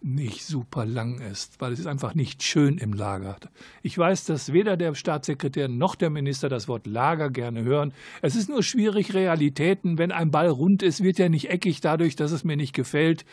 nicht 0.00 0.44
super 0.44 0.86
lang 0.86 1.20
ist, 1.20 1.60
weil 1.60 1.72
es 1.72 1.80
ist 1.80 1.86
einfach 1.86 2.14
nicht 2.14 2.42
schön 2.42 2.78
im 2.78 2.92
Lager. 2.92 3.36
Ich 3.82 3.98
weiß, 3.98 4.24
dass 4.26 4.52
weder 4.52 4.76
der 4.76 4.94
Staatssekretär 4.94 5.68
noch 5.68 5.94
der 5.94 6.10
Minister 6.10 6.48
das 6.48 6.68
Wort 6.68 6.86
Lager 6.86 7.30
gerne 7.30 7.64
hören. 7.64 7.92
Es 8.22 8.36
ist 8.36 8.48
nur 8.48 8.62
schwierig, 8.62 9.14
Realitäten, 9.14 9.98
wenn 9.98 10.12
ein 10.12 10.30
Ball 10.30 10.48
rund 10.48 10.82
ist, 10.82 11.02
wird 11.02 11.18
er 11.18 11.28
nicht 11.28 11.50
eckig 11.50 11.80
dadurch, 11.80 12.16
dass 12.16 12.32
es 12.32 12.44
mir 12.44 12.56
nicht 12.56 12.74
gefällt, 12.74 13.24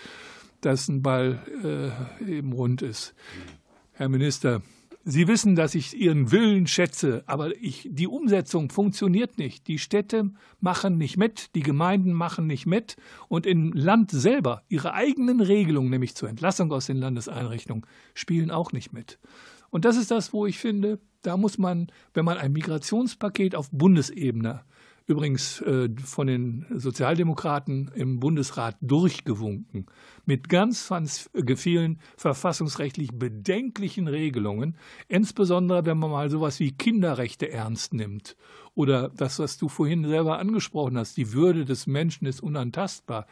dass 0.62 0.88
ein 0.88 1.04
Ball 1.04 1.40
äh, 2.28 2.38
eben 2.38 2.54
rund 2.54 2.82
ist. 2.82 3.14
Herr 3.94 4.10
Minister, 4.10 4.62
Sie 5.08 5.28
wissen, 5.28 5.56
dass 5.56 5.76
ich 5.76 5.96
Ihren 5.96 6.32
Willen 6.32 6.66
schätze, 6.66 7.24
aber 7.28 7.56
ich, 7.62 7.88
die 7.92 8.08
Umsetzung 8.08 8.72
funktioniert 8.72 9.38
nicht. 9.38 9.68
Die 9.68 9.78
Städte 9.78 10.32
machen 10.60 10.98
nicht 10.98 11.16
mit, 11.16 11.54
die 11.54 11.62
Gemeinden 11.62 12.12
machen 12.12 12.48
nicht 12.48 12.66
mit 12.66 12.96
und 13.28 13.46
im 13.46 13.72
Land 13.72 14.10
selber 14.10 14.64
ihre 14.68 14.96
eigenen 14.96 15.42
Regelungen, 15.42 15.92
nämlich 15.92 16.16
zur 16.16 16.28
Entlassung 16.28 16.72
aus 16.72 16.88
den 16.88 16.98
Landeseinrichtungen, 16.98 17.86
spielen 18.16 18.50
auch 18.50 18.72
nicht 18.72 18.94
mit. 18.94 19.20
Und 19.70 19.86
das 19.86 19.96
ist 19.96 20.10
das, 20.10 20.34
wo 20.34 20.48
ich 20.48 20.58
finde, 20.58 21.00
da 21.22 21.38
muss 21.38 21.60
man, 21.60 21.92
wenn 22.16 22.26
man 22.26 22.40
ein 22.40 22.52
Migrationspaket 22.54 23.56
auf 23.56 23.70
Bundesebene 23.70 24.64
übrigens 25.08 25.62
äh, 25.62 25.90
von 26.04 26.28
den 26.28 26.66
Sozialdemokraten 26.74 27.92
im 27.94 28.20
Bundesrat 28.20 28.76
durchgewunken, 28.82 29.86
mit 30.26 30.50
ganz, 30.50 30.90
ganz 30.90 31.30
vielen 31.56 32.00
verfassungsrechtlich 32.18 33.12
bedenklichen 33.14 34.08
Regelungen, 34.08 34.76
insbesondere 35.08 35.86
wenn 35.86 36.00
man 36.00 36.12
mal 36.12 36.30
sowas 36.30 36.60
wie 36.60 36.72
Kinderrechte 36.72 37.52
ernst 37.52 37.94
nimmt 37.94 38.36
oder 38.74 39.10
das, 39.10 39.40
was 39.40 39.58
du 39.58 39.70
vorhin 39.70 40.08
selber 40.08 40.40
angesprochen 40.40 40.98
hast, 40.98 41.18
die 41.18 41.34
Würde 41.34 41.66
des 41.66 41.88
Menschen 41.88 42.26
ist 42.26 42.42
unantastbar. 42.42 43.28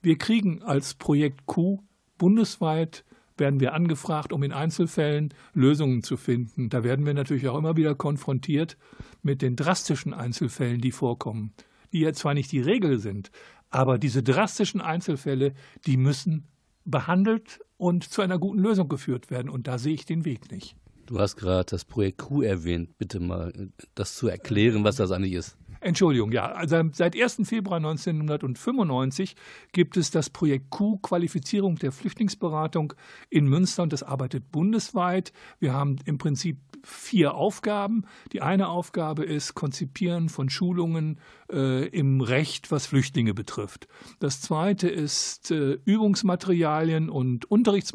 Wir 0.00 0.16
kriegen 0.16 0.62
als 0.62 0.94
Projekt 0.94 1.46
Q 1.46 1.82
bundesweit 2.16 3.04
werden 3.36 3.60
wir 3.60 3.72
angefragt, 3.72 4.32
um 4.32 4.42
in 4.42 4.52
Einzelfällen 4.52 5.32
Lösungen 5.54 6.02
zu 6.02 6.16
finden. 6.16 6.68
Da 6.68 6.82
werden 6.82 7.06
wir 7.06 7.14
natürlich 7.14 7.48
auch 7.48 7.56
immer 7.56 7.76
wieder 7.76 7.94
konfrontiert 7.94 8.76
mit 9.22 9.42
den 9.42 9.56
drastischen 9.56 10.14
Einzelfällen, 10.14 10.80
die 10.80 10.92
vorkommen, 10.92 11.52
die 11.92 12.00
ja 12.00 12.12
zwar 12.12 12.34
nicht 12.34 12.52
die 12.52 12.60
Regel 12.60 12.98
sind, 12.98 13.30
aber 13.70 13.98
diese 13.98 14.22
drastischen 14.22 14.80
Einzelfälle, 14.80 15.54
die 15.86 15.96
müssen 15.96 16.46
behandelt 16.84 17.60
und 17.76 18.04
zu 18.04 18.22
einer 18.22 18.38
guten 18.38 18.60
Lösung 18.60 18.88
geführt 18.88 19.30
werden. 19.30 19.48
Und 19.48 19.66
da 19.66 19.78
sehe 19.78 19.94
ich 19.94 20.06
den 20.06 20.24
Weg 20.24 20.50
nicht. 20.50 20.74
Du 21.06 21.18
hast 21.18 21.36
gerade 21.36 21.70
das 21.70 21.84
Projekt 21.84 22.18
Q 22.18 22.42
erwähnt. 22.42 22.98
Bitte 22.98 23.20
mal 23.20 23.50
äh, 23.50 23.68
das 23.94 24.14
zu 24.14 24.28
erklären, 24.28 24.84
was 24.84 24.96
das 24.96 25.10
eigentlich 25.10 25.34
ist. 25.34 25.56
Entschuldigung, 25.80 26.32
ja. 26.32 26.46
Also 26.46 26.82
seit 26.92 27.20
1. 27.20 27.42
Februar 27.44 27.76
1995 27.76 29.36
gibt 29.72 29.96
es 29.96 30.10
das 30.10 30.30
Projekt 30.30 30.70
Q, 30.70 30.98
Qualifizierung 30.98 31.76
der 31.76 31.92
Flüchtlingsberatung 31.92 32.94
in 33.30 33.46
Münster 33.46 33.82
und 33.82 33.92
das 33.92 34.02
arbeitet 34.02 34.50
bundesweit. 34.50 35.32
Wir 35.60 35.72
haben 35.72 35.96
im 36.04 36.18
Prinzip 36.18 36.58
vier 36.82 37.34
Aufgaben. 37.34 38.04
Die 38.32 38.42
eine 38.42 38.68
Aufgabe 38.68 39.24
ist 39.24 39.54
Konzipieren 39.54 40.28
von 40.28 40.50
Schulungen 40.50 41.20
äh, 41.52 41.86
im 41.88 42.20
Recht, 42.20 42.70
was 42.70 42.86
Flüchtlinge 42.86 43.34
betrifft. 43.34 43.88
Das 44.18 44.40
zweite 44.40 44.88
ist 44.88 45.50
äh, 45.50 45.78
Übungsmaterialien 45.84 47.08
und 47.10 47.50
Unterrichts- 47.50 47.92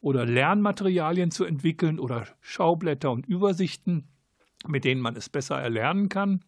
oder 0.00 0.24
Lernmaterialien 0.24 1.30
zu 1.30 1.44
entwickeln 1.44 1.98
oder 1.98 2.26
Schaublätter 2.40 3.10
und 3.10 3.26
Übersichten, 3.26 4.08
mit 4.66 4.84
denen 4.84 5.00
man 5.00 5.16
es 5.16 5.28
besser 5.28 5.60
erlernen 5.60 6.08
kann. 6.08 6.44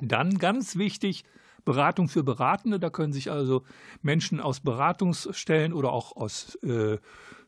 Dann 0.00 0.38
ganz 0.38 0.76
wichtig, 0.76 1.24
Beratung 1.64 2.08
für 2.08 2.22
Beratende. 2.22 2.80
Da 2.80 2.90
können 2.90 3.12
sich 3.12 3.30
also 3.30 3.62
Menschen 4.02 4.40
aus 4.40 4.60
Beratungsstellen 4.60 5.72
oder 5.72 5.92
auch 5.92 6.16
aus 6.16 6.56
äh, 6.62 6.98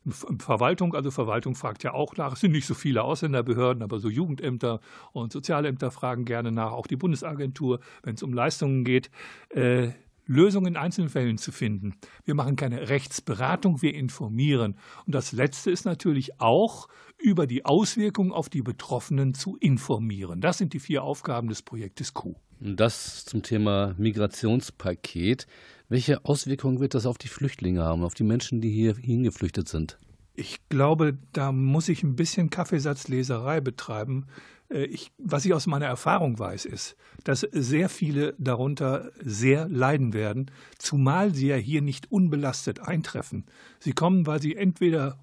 Verwaltung, 0.07 0.95
also 0.95 1.11
Verwaltung 1.11 1.55
fragt 1.55 1.83
ja 1.83 1.95
auch 1.95 2.17
nach. 2.17 2.35
Es 2.35 2.41
sind 2.41 2.53
nicht 2.53 2.67
so 2.67 2.75
viele 2.75 3.03
Ausländerbehörden, 3.03 3.83
aber 3.83 4.01
so 4.01 4.11
Jugendämter 4.11 4.81
und 5.13 5.33
Sozialämter 5.33 5.91
fragen 5.91 6.27
gerne 6.27 6.53
nach, 6.53 6.73
auch 6.73 6.87
die 6.87 6.97
Bundesagentur, 6.97 7.81
wenn 8.03 8.15
es 8.15 8.23
um 8.23 8.35
Leistungen 8.35 8.85
geht. 8.85 9.11
Äh, 9.49 9.93
Lösungen 10.27 10.69
in 10.69 10.77
einzelnen 10.77 11.11
Fällen 11.11 11.39
zu 11.39 11.53
finden. 11.53 11.95
Wir 12.25 12.35
machen 12.35 12.57
keine 12.57 12.89
Rechtsberatung, 12.89 13.83
wir 13.83 13.95
informieren. 13.95 14.77
Und 15.07 15.15
das 15.15 15.33
Letzte 15.33 15.71
ist 15.71 15.85
natürlich 15.85 16.41
auch, 16.41 16.89
über 17.19 17.47
die 17.47 17.65
Auswirkungen 17.65 18.33
auf 18.33 18.49
die 18.49 18.63
Betroffenen 18.63 19.35
zu 19.35 19.57
informieren. 19.57 20.41
Das 20.41 20.59
sind 20.59 20.73
die 20.73 20.81
vier 20.81 21.03
Aufgaben 21.03 21.49
des 21.49 21.63
Projektes 21.63 22.13
Q. 22.13 22.35
Das 22.61 23.25
zum 23.25 23.43
Thema 23.43 23.95
Migrationspaket. 23.99 25.47
Welche 25.89 26.25
Auswirkungen 26.25 26.81
wird 26.81 26.95
das 26.95 27.07
auf 27.07 27.19
die 27.19 27.29
Flüchtlinge 27.29 27.83
haben, 27.83 28.05
auf 28.05 28.15
die 28.15 28.25
Menschen, 28.25 28.61
die 28.61 28.71
hier 28.71 28.97
hingeflüchtet 28.97 29.69
sind? 29.69 29.99
Ich 30.35 30.69
glaube, 30.69 31.17
da 31.33 31.53
muss 31.53 31.89
ich 31.89 32.03
ein 32.03 32.17
bisschen 32.17 32.51
Kaffeesatzleserei 32.51 33.61
betreiben. 33.61 34.27
Äh, 34.75 34.85
ich, 34.85 35.13
was 35.19 35.45
ich 35.45 35.55
aus 35.55 35.67
meiner 35.67 35.87
Erfahrung 35.87 36.39
weiß, 36.39 36.65
ist, 36.67 36.97
dass 37.23 37.41
sehr 37.53 37.89
viele 37.89 38.35
darunter 38.39 39.13
sehr 39.23 39.69
leiden 39.69 40.13
werden, 40.13 40.51
zumal 40.79 41.35
sie 41.35 41.47
ja 41.47 41.57
hier 41.57 41.81
nicht 41.81 42.11
unbelastet 42.11 42.81
eintreffen. 42.81 43.47
Sie 43.79 43.93
kommen, 43.93 44.27
weil 44.27 44.43
sie 44.43 44.57
entweder 44.57 45.19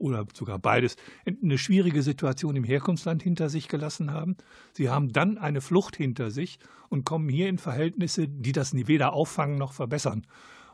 oder 0.00 0.26
sogar 0.34 0.58
beides 0.58 0.96
eine 1.24 1.56
schwierige 1.56 2.02
Situation 2.02 2.56
im 2.56 2.64
Herkunftsland 2.64 3.22
hinter 3.22 3.48
sich 3.48 3.68
gelassen 3.68 4.12
haben. 4.12 4.36
Sie 4.72 4.90
haben 4.90 5.12
dann 5.12 5.38
eine 5.38 5.60
Flucht 5.60 5.96
hinter 5.96 6.32
sich 6.32 6.58
und 6.88 7.04
kommen 7.04 7.28
hier 7.28 7.48
in 7.48 7.58
Verhältnisse, 7.58 8.26
die 8.26 8.50
das 8.50 8.74
weder 8.74 9.12
auffangen 9.12 9.56
noch 9.56 9.72
verbessern. 9.72 10.26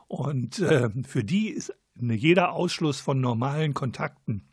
Und 0.07 0.57
äh, 0.57 0.89
für 1.07 1.23
die 1.23 1.49
ist 1.49 1.71
jeder 1.93 2.53
Ausschluss 2.53 2.99
von 2.99 3.21
normalen 3.21 3.75
Kontakten, 3.75 4.43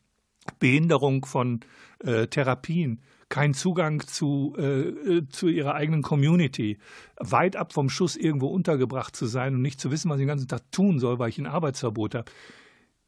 Behinderung 0.58 1.24
von 1.24 1.60
äh, 2.00 2.26
Therapien, 2.26 3.00
kein 3.32 3.54
Zugang 3.54 4.06
zu, 4.06 4.54
äh, 4.58 5.22
zu 5.30 5.48
ihrer 5.48 5.74
eigenen 5.74 6.02
Community, 6.02 6.76
weit 7.18 7.56
ab 7.56 7.72
vom 7.72 7.88
Schuss 7.88 8.14
irgendwo 8.14 8.48
untergebracht 8.48 9.16
zu 9.16 9.24
sein 9.24 9.54
und 9.54 9.62
nicht 9.62 9.80
zu 9.80 9.90
wissen, 9.90 10.10
was 10.10 10.18
ich 10.18 10.24
den 10.24 10.28
ganzen 10.28 10.48
Tag 10.48 10.70
tun 10.70 10.98
soll, 10.98 11.18
weil 11.18 11.30
ich 11.30 11.38
ein 11.38 11.46
Arbeitsverbot 11.46 12.14
habe. 12.14 12.30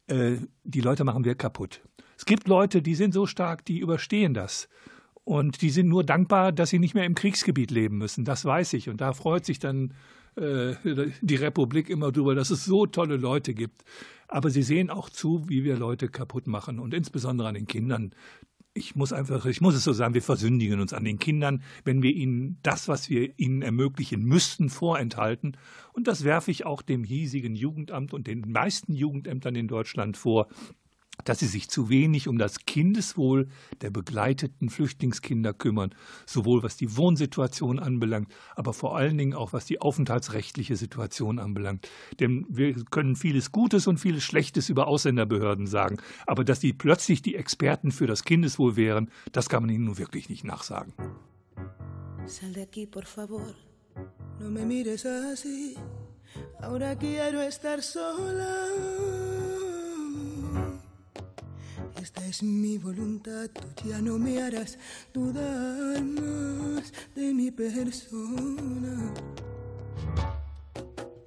Äh, 0.07 0.37
die 0.63 0.81
Leute 0.81 1.03
machen 1.03 1.25
wir 1.25 1.35
kaputt. 1.35 1.81
Es 2.17 2.25
gibt 2.25 2.47
Leute, 2.47 2.81
die 2.81 2.95
sind 2.95 3.13
so 3.13 3.27
stark, 3.27 3.65
die 3.65 3.77
überstehen 3.77 4.33
das. 4.33 4.67
Und 5.23 5.61
die 5.61 5.69
sind 5.69 5.89
nur 5.89 6.03
dankbar, 6.03 6.51
dass 6.51 6.71
sie 6.71 6.79
nicht 6.79 6.95
mehr 6.95 7.05
im 7.05 7.13
Kriegsgebiet 7.13 7.69
leben 7.69 7.99
müssen. 7.99 8.25
Das 8.25 8.45
weiß 8.45 8.73
ich. 8.73 8.89
Und 8.89 9.01
da 9.01 9.13
freut 9.13 9.45
sich 9.45 9.59
dann 9.59 9.93
äh, 10.37 10.73
die 11.21 11.35
Republik 11.35 11.87
immer 11.87 12.11
drüber, 12.11 12.33
dass 12.33 12.49
es 12.49 12.65
so 12.65 12.87
tolle 12.87 13.17
Leute 13.17 13.53
gibt. 13.53 13.83
Aber 14.27 14.49
sie 14.49 14.63
sehen 14.63 14.89
auch 14.89 15.11
zu, 15.11 15.47
wie 15.49 15.63
wir 15.63 15.77
Leute 15.77 16.07
kaputt 16.07 16.47
machen 16.47 16.79
und 16.79 16.95
insbesondere 16.95 17.47
an 17.47 17.53
den 17.53 17.67
Kindern 17.67 18.15
ich 18.75 18.93
muss 18.93 19.13
einfach, 19.13 19.45
ich 19.45 19.61
muss 19.61 19.73
es 19.73 19.85
so 19.85 19.93
sagen, 19.93 20.13
wir 20.13 20.21
versündigen 20.21 20.81
uns 20.81 20.93
an 20.93 21.05
den 21.05 21.17
Kindern, 21.17 21.63
wenn 21.85 22.03
wir 22.03 22.13
ihnen 22.13 22.59
das, 22.61 22.89
was 22.89 23.09
wir 23.09 23.39
ihnen 23.39 23.61
ermöglichen 23.61 24.23
müssten, 24.23 24.69
vorenthalten. 24.69 25.55
Und 25.93 26.07
das 26.07 26.25
werfe 26.25 26.51
ich 26.51 26.65
auch 26.65 26.81
dem 26.81 27.05
hiesigen 27.05 27.55
Jugendamt 27.55 28.13
und 28.13 28.27
den 28.27 28.41
meisten 28.51 28.93
Jugendämtern 28.93 29.55
in 29.55 29.69
Deutschland 29.69 30.17
vor, 30.17 30.49
dass 31.23 31.39
sie 31.39 31.47
sich 31.47 31.69
zu 31.69 31.89
wenig 31.89 32.27
um 32.27 32.37
das 32.37 32.65
Kindeswohl 32.65 33.47
der 33.81 33.89
begleiteten 33.89 34.69
Flüchtlingskinder 34.69 35.53
kümmern, 35.53 35.93
sowohl 36.25 36.63
was 36.63 36.77
die 36.77 36.97
Wohnsituation 36.97 37.79
anbelangt, 37.79 38.31
aber 38.55 38.73
vor 38.73 38.97
allen 38.97 39.17
Dingen 39.17 39.33
auch 39.33 39.53
was 39.53 39.65
die 39.65 39.81
aufenthaltsrechtliche 39.81 40.75
Situation 40.75 41.39
anbelangt. 41.39 41.89
Denn 42.19 42.45
wir 42.49 42.73
können 42.91 43.15
vieles 43.15 43.51
Gutes 43.51 43.87
und 43.87 43.99
vieles 43.99 44.23
Schlechtes 44.23 44.69
über 44.69 44.87
Ausländerbehörden 44.87 45.67
sagen, 45.67 45.97
aber 46.27 46.43
dass 46.43 46.59
die 46.59 46.73
plötzlich 46.73 47.21
die 47.21 47.35
Experten 47.35 47.91
für 47.91 48.07
das 48.07 48.23
Kindeswohl 48.23 48.75
wären, 48.75 49.09
das 49.31 49.49
kann 49.49 49.63
man 49.63 49.69
ihnen 49.73 49.85
nun 49.85 49.97
wirklich 49.97 50.29
nicht 50.29 50.43
nachsagen. 50.43 50.93
Sal 52.27 52.53
de 52.53 52.63
aquí, 52.63 52.87
por 52.87 53.05
favor. 53.05 53.53
No 54.39 54.49
me 54.49 54.65
mires 54.65 55.05
así. 55.05 55.77
Ahora 56.59 56.97
quiero 56.97 57.39
estar 57.41 57.81
sola. 57.81 59.34
Esta 62.01 62.25
es 62.25 62.43
mi 62.43 62.77
voluntad, 62.77 63.49
tú 63.49 63.89
ya 63.89 64.01
no 64.01 64.19
me 64.19 64.41
harás 64.41 64.77
dudar 65.13 66.03
más 66.03 66.91
de 67.15 67.33
mi 67.33 67.51
persona. 67.51 69.13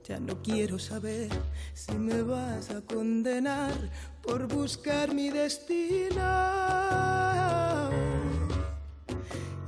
Ya 0.05 0.21
no 0.21 0.43
quiero 0.43 0.79
saber 0.79 1.31
si 1.73 1.93
me 1.93 2.23
vas 2.23 2.71
a 2.71 2.83
condenar 2.83 3.73
por 4.23 4.47
buscar 4.47 5.14
mi 5.14 5.31
destino. 5.31 6.21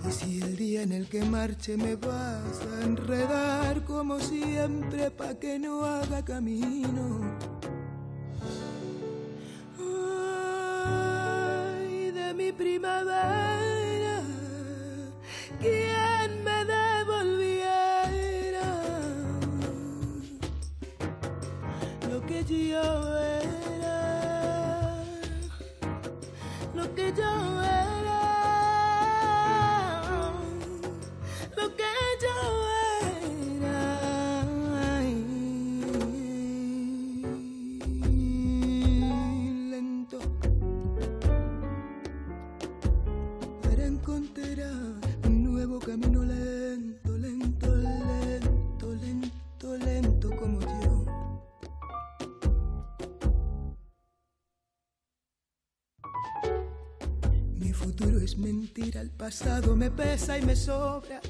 Y 0.07 0.12
si 0.12 0.42
el 0.42 0.57
día 0.57 0.82
en 0.82 0.92
el 0.92 1.09
que 1.09 1.24
marche 1.24 1.76
me 1.76 1.96
vas 1.96 2.61
a 2.61 2.84
enredar 2.84 3.84
como 3.84 4.20
siempre 4.20 5.11
pa' 5.11 5.34
que 5.38 5.59
no 5.59 5.84
haga 5.84 6.22
camino 6.24 7.20
mi 12.41 12.53
primavera, 12.53 14.22
quien 15.61 16.43
me 16.43 16.64
devolviera 16.74 18.68
lo 22.11 22.18
que 22.26 22.43
yo 22.45 23.18
era, 23.18 23.99
lo 26.74 26.95
que 26.95 27.12
yo 27.12 27.62
era, 27.62 27.79
futuro 57.80 58.20
es 58.20 58.36
mentira, 58.36 59.00
el 59.00 59.10
pasado 59.10 59.74
me 59.74 59.90
pesa 59.90 60.36
y 60.38 60.42
me 60.42 60.54
sobra. 60.54 61.20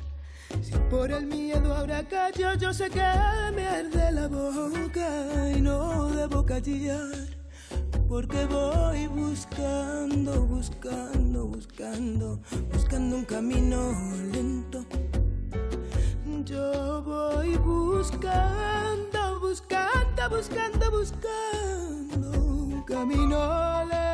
Si 0.62 0.72
por 0.90 1.12
el 1.12 1.26
miedo 1.26 1.72
ahora 1.72 2.02
callo, 2.08 2.54
yo 2.54 2.74
sé 2.74 2.90
que 2.90 3.06
me 3.54 3.68
arde 3.68 4.10
la 4.10 4.26
boca 4.26 5.52
y 5.56 5.60
no 5.60 6.08
debo 6.08 6.44
callar 6.44 7.40
porque 8.08 8.44
voy 8.46 9.06
buscando, 9.06 10.44
buscando, 10.46 11.46
buscando, 11.46 12.40
buscando 12.72 13.16
un 13.16 13.24
camino 13.24 13.92
lento. 14.32 14.84
Yo 16.44 17.02
voy 17.02 17.56
buscando, 17.58 19.38
buscando, 19.38 20.28
buscando, 20.28 20.90
buscando 20.90 22.40
un 22.40 22.82
camino 22.82 23.84
lento. 23.84 24.09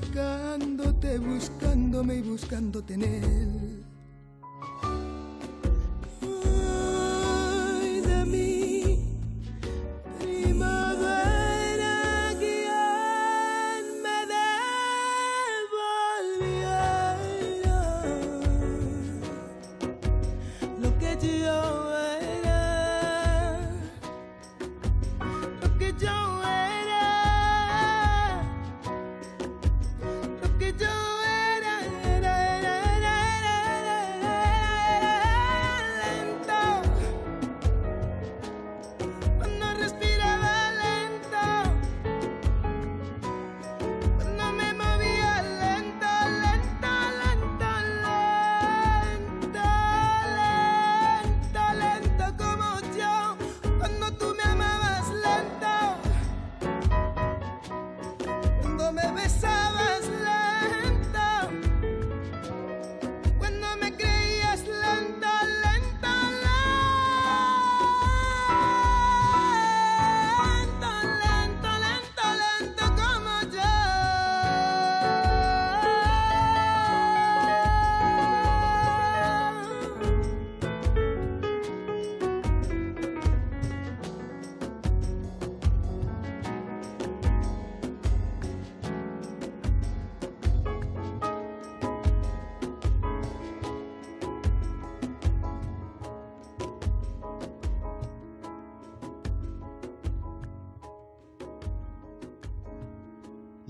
Buscándote, 0.00 1.18
buscándome 1.18 2.16
y 2.16 2.22
buscándote 2.22 2.94
en 2.94 3.02
él. 3.02 3.89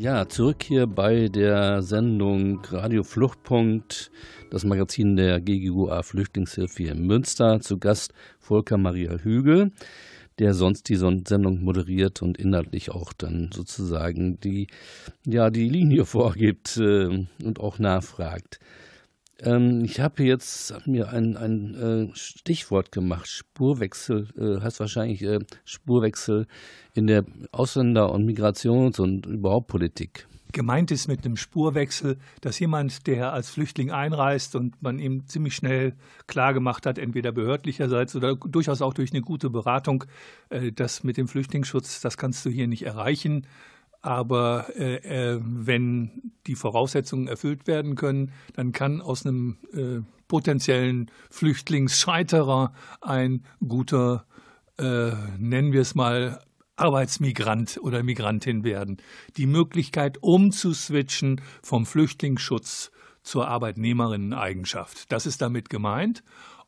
Ja, 0.01 0.27
zurück 0.27 0.63
hier 0.63 0.87
bei 0.87 1.29
der 1.29 1.83
Sendung 1.83 2.65
Radio 2.71 3.03
Fluchtpunkt, 3.03 4.11
das 4.51 4.65
Magazin 4.65 5.15
der 5.15 5.43
GGUA 5.43 6.03
Flüchtlingshilfe 6.03 6.85
hier 6.85 6.93
in 6.93 7.07
Münster. 7.07 7.61
Zu 7.61 7.77
Gast 7.77 8.15
Volker 8.39 8.79
Maria 8.79 9.19
Hügel, 9.19 9.73
der 10.39 10.55
sonst 10.55 10.89
die 10.89 10.97
Sendung 10.97 11.63
moderiert 11.63 12.23
und 12.23 12.39
inhaltlich 12.39 12.91
auch 12.91 13.13
dann 13.13 13.51
sozusagen 13.53 14.41
die, 14.41 14.69
ja, 15.27 15.51
die 15.51 15.69
Linie 15.69 16.05
vorgibt 16.07 16.79
äh, 16.79 17.27
und 17.45 17.61
auch 17.61 17.79
nachfragt. 17.79 18.59
Ähm, 19.43 19.85
ich 19.85 20.01
habe 20.01 20.23
jetzt 20.25 20.87
mir 20.87 21.11
ein, 21.11 21.37
ein 21.37 21.75
äh, 21.75 22.15
Stichwort 22.15 22.93
gemacht. 22.93 23.27
Spurwechsel 23.27 24.29
äh, 24.37 24.63
heißt 24.63 24.81
wahrscheinlich 24.81 25.23
äh, 25.23 25.39
Spurwechsel 25.65 26.47
in 26.95 27.07
der 27.07 27.25
Ausländer- 27.53 28.13
und 28.13 28.27
Migrations- 28.27 29.01
und 29.01 29.27
überhaupt 29.27 29.69
Politik. 29.69 30.27
Gemeint 30.53 30.91
ist 30.91 31.07
mit 31.07 31.25
einem 31.25 31.37
Spurwechsel, 31.37 32.19
dass 32.41 32.59
jemand, 32.59 33.07
der 33.07 33.33
als 33.33 33.51
Flüchtling 33.51 33.93
einreist 33.93 34.57
und 34.57 34.83
man 34.83 34.99
ihm 34.99 35.27
ziemlich 35.27 35.55
schnell 35.55 35.95
klargemacht 36.27 36.87
hat, 36.87 36.99
entweder 36.99 37.31
behördlicherseits 37.31 38.17
oder 38.17 38.35
durchaus 38.35 38.83
auch 38.83 38.93
durch 38.93 39.13
eine 39.13 39.23
gute 39.23 39.49
Beratung, 39.49 40.05
äh, 40.49 40.73
das 40.73 41.05
mit 41.05 41.17
dem 41.17 41.29
Flüchtlingsschutz, 41.29 42.01
das 42.01 42.17
kannst 42.17 42.45
du 42.45 42.51
hier 42.51 42.67
nicht 42.67 42.85
erreichen. 42.85 43.47
Aber 44.03 44.67
äh, 44.77 45.35
äh, 45.35 45.41
wenn 45.43 46.33
die 46.47 46.55
Voraussetzungen 46.55 47.29
erfüllt 47.29 47.67
werden 47.67 47.97
können, 47.97 48.33
dann 48.55 48.73
kann 48.73 49.01
aus 49.03 49.27
einem 49.27 49.59
äh, 49.73 50.01
potenziellen 50.27 51.11
Flüchtlingsscheiterer 51.29 52.73
ein 53.01 53.45
guter, 53.67 54.27
äh, 54.79 55.13
nennen 55.39 55.73
wir 55.73 55.83
es 55.83 55.95
mal, 55.95 56.41
Arbeitsmigrant 56.77 57.79
oder 57.83 58.03
Migrantin 58.03 58.65
werden. 58.65 58.97
Die 59.37 59.47
Möglichkeit 59.47 60.19
umzuswitchen 60.23 61.43
vom 61.63 61.85
Flüchtlingsschutz 61.85 62.91
zur 63.23 63.49
Arbeitnehmerinneneigenschaft. 63.49 65.13
Das 65.13 65.27
ist 65.27 65.43
damit 65.43 65.69
gemeint. 65.69 66.23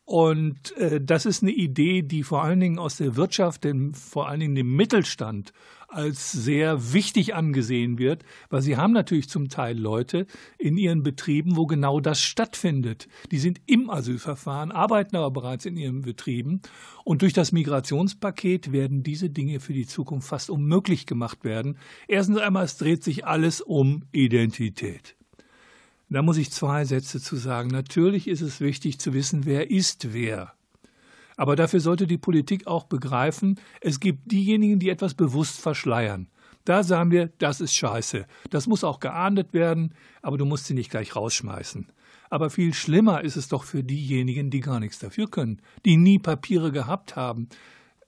Und 0.05 0.77
äh, 0.77 1.01
das 1.01 1.25
ist 1.25 1.43
eine 1.43 1.53
Idee, 1.53 2.03
die 2.03 2.25
vor 2.25 2.43
allen 2.43 2.61
Dingen 2.61 2.79
aus 2.79 2.97
der 2.97 3.17
Wirtschaft, 3.17 3.65
dem, 3.65 3.95
vor 3.95 4.29
allen 4.29 4.41
Dingen 4.41 4.55
dem 4.55 4.75
Mittelstand 4.75 5.53
als 5.93 6.33
sehr 6.33 6.93
wichtig 6.93 7.35
angesehen 7.35 7.99
wird, 7.99 8.25
weil 8.51 8.63
sie 8.63 8.77
haben 8.77 8.93
natürlich 8.93 9.29
zum 9.29 9.49
Teil 9.49 9.79
Leute 9.79 10.27
in 10.59 10.77
ihren 10.77 11.03
Betrieben, 11.03 11.57
wo 11.57 11.67
genau 11.67 12.01
das 12.01 12.21
stattfindet. 12.21 13.09
Die 13.31 13.39
sind 13.39 13.61
im 13.67 13.91
Asylverfahren, 13.91 14.73
arbeiten 14.73 15.17
aber 15.17 15.31
bereits 15.31 15.67
in 15.67 15.77
ihren 15.77 16.03
Betrieben 16.03 16.61
und 17.05 17.23
durch 17.23 17.33
das 17.33 17.53
Migrationspaket 17.53 18.73
werden 18.73 19.03
diese 19.03 19.31
Dinge 19.31 19.61
für 19.61 19.73
die 19.73 19.87
Zukunft 19.87 20.29
fast 20.29 20.51
unmöglich 20.51 21.07
gemacht 21.07 21.45
werden. 21.45 21.79
Erstens 22.09 22.39
einmal, 22.39 22.65
es 22.65 22.77
dreht 22.77 23.05
sich 23.05 23.25
alles 23.27 23.61
um 23.61 24.03
Identität. 24.13 25.17
Da 26.09 26.21
muss 26.21 26.37
ich 26.37 26.51
zwei 26.51 26.85
Sätze 26.85 27.21
zu 27.21 27.37
sagen. 27.37 27.71
Natürlich 27.71 28.29
ist 28.29 28.43
es 28.43 28.61
wichtig 28.61 28.99
zu 28.99 29.15
wissen, 29.15 29.47
wer 29.47 29.71
ist 29.71 30.13
wer. 30.13 30.53
Aber 31.43 31.57
dafür 31.57 31.81
sollte 31.81 32.07
die 32.07 32.19
Politik 32.19 32.69
auch 32.69 32.85
begreifen, 32.85 33.59
es 33.81 33.99
gibt 33.99 34.31
diejenigen, 34.31 34.79
die 34.79 34.91
etwas 34.91 35.15
bewusst 35.15 35.61
verschleiern. 35.61 36.29
Da 36.65 36.85
sagen 36.85 37.11
wir, 37.11 37.33
das 37.39 37.61
ist 37.61 37.75
scheiße. 37.75 38.27
Das 38.51 38.69
muss 38.69 38.85
auch 38.85 39.01
geahndet 39.01 39.53
werden, 39.53 39.93
aber 40.23 40.39
du 40.39 40.45
musst 40.45 40.67
sie 40.67 40.75
nicht 40.75 40.89
gleich 40.89 41.17
rausschmeißen. 41.17 41.89
Aber 42.31 42.49
viel 42.49 42.73
schlimmer 42.73 43.23
ist 43.25 43.35
es 43.35 43.49
doch 43.49 43.65
für 43.65 43.83
diejenigen, 43.83 44.51
die 44.51 44.61
gar 44.61 44.79
nichts 44.79 45.01
dafür 45.01 45.29
können, 45.29 45.61
die 45.85 45.97
nie 45.97 46.21
Papiere 46.21 46.71
gehabt 46.71 47.17
haben, 47.17 47.49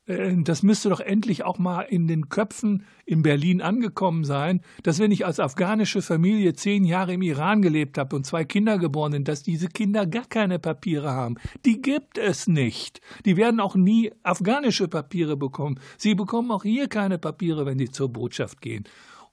das 0.06 0.62
müsste 0.62 0.90
doch 0.90 1.00
endlich 1.00 1.44
auch 1.44 1.58
mal 1.58 1.82
in 1.82 2.06
den 2.06 2.28
Köpfen 2.28 2.84
in 3.06 3.22
Berlin 3.22 3.62
angekommen 3.62 4.24
sein, 4.24 4.60
dass 4.82 4.98
wenn 4.98 5.10
ich 5.10 5.24
als 5.24 5.40
afghanische 5.40 6.02
Familie 6.02 6.52
zehn 6.52 6.84
Jahre 6.84 7.14
im 7.14 7.22
Iran 7.22 7.62
gelebt 7.62 7.96
habe 7.96 8.14
und 8.14 8.26
zwei 8.26 8.44
Kinder 8.44 8.76
geboren 8.76 9.12
sind, 9.12 9.28
dass 9.28 9.42
diese 9.42 9.68
Kinder 9.68 10.06
gar 10.06 10.26
keine 10.26 10.58
Papiere 10.58 11.10
haben. 11.10 11.36
Die 11.64 11.80
gibt 11.80 12.18
es 12.18 12.46
nicht. 12.46 13.00
Die 13.24 13.38
werden 13.38 13.60
auch 13.60 13.76
nie 13.76 14.12
afghanische 14.22 14.88
Papiere 14.88 15.38
bekommen. 15.38 15.80
Sie 15.96 16.14
bekommen 16.14 16.50
auch 16.50 16.64
hier 16.64 16.88
keine 16.88 17.18
Papiere, 17.18 17.64
wenn 17.64 17.78
sie 17.78 17.90
zur 17.90 18.10
Botschaft 18.10 18.60
gehen. 18.60 18.84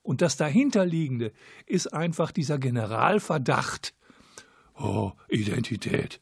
Und 0.04 0.22
das 0.22 0.38
dahinterliegende 0.38 1.34
ist 1.66 1.94
einfach 1.94 2.32
dieser 2.32 2.58
Generalverdacht. 2.58 3.94
Oh, 4.80 5.12
Identität. 5.28 6.22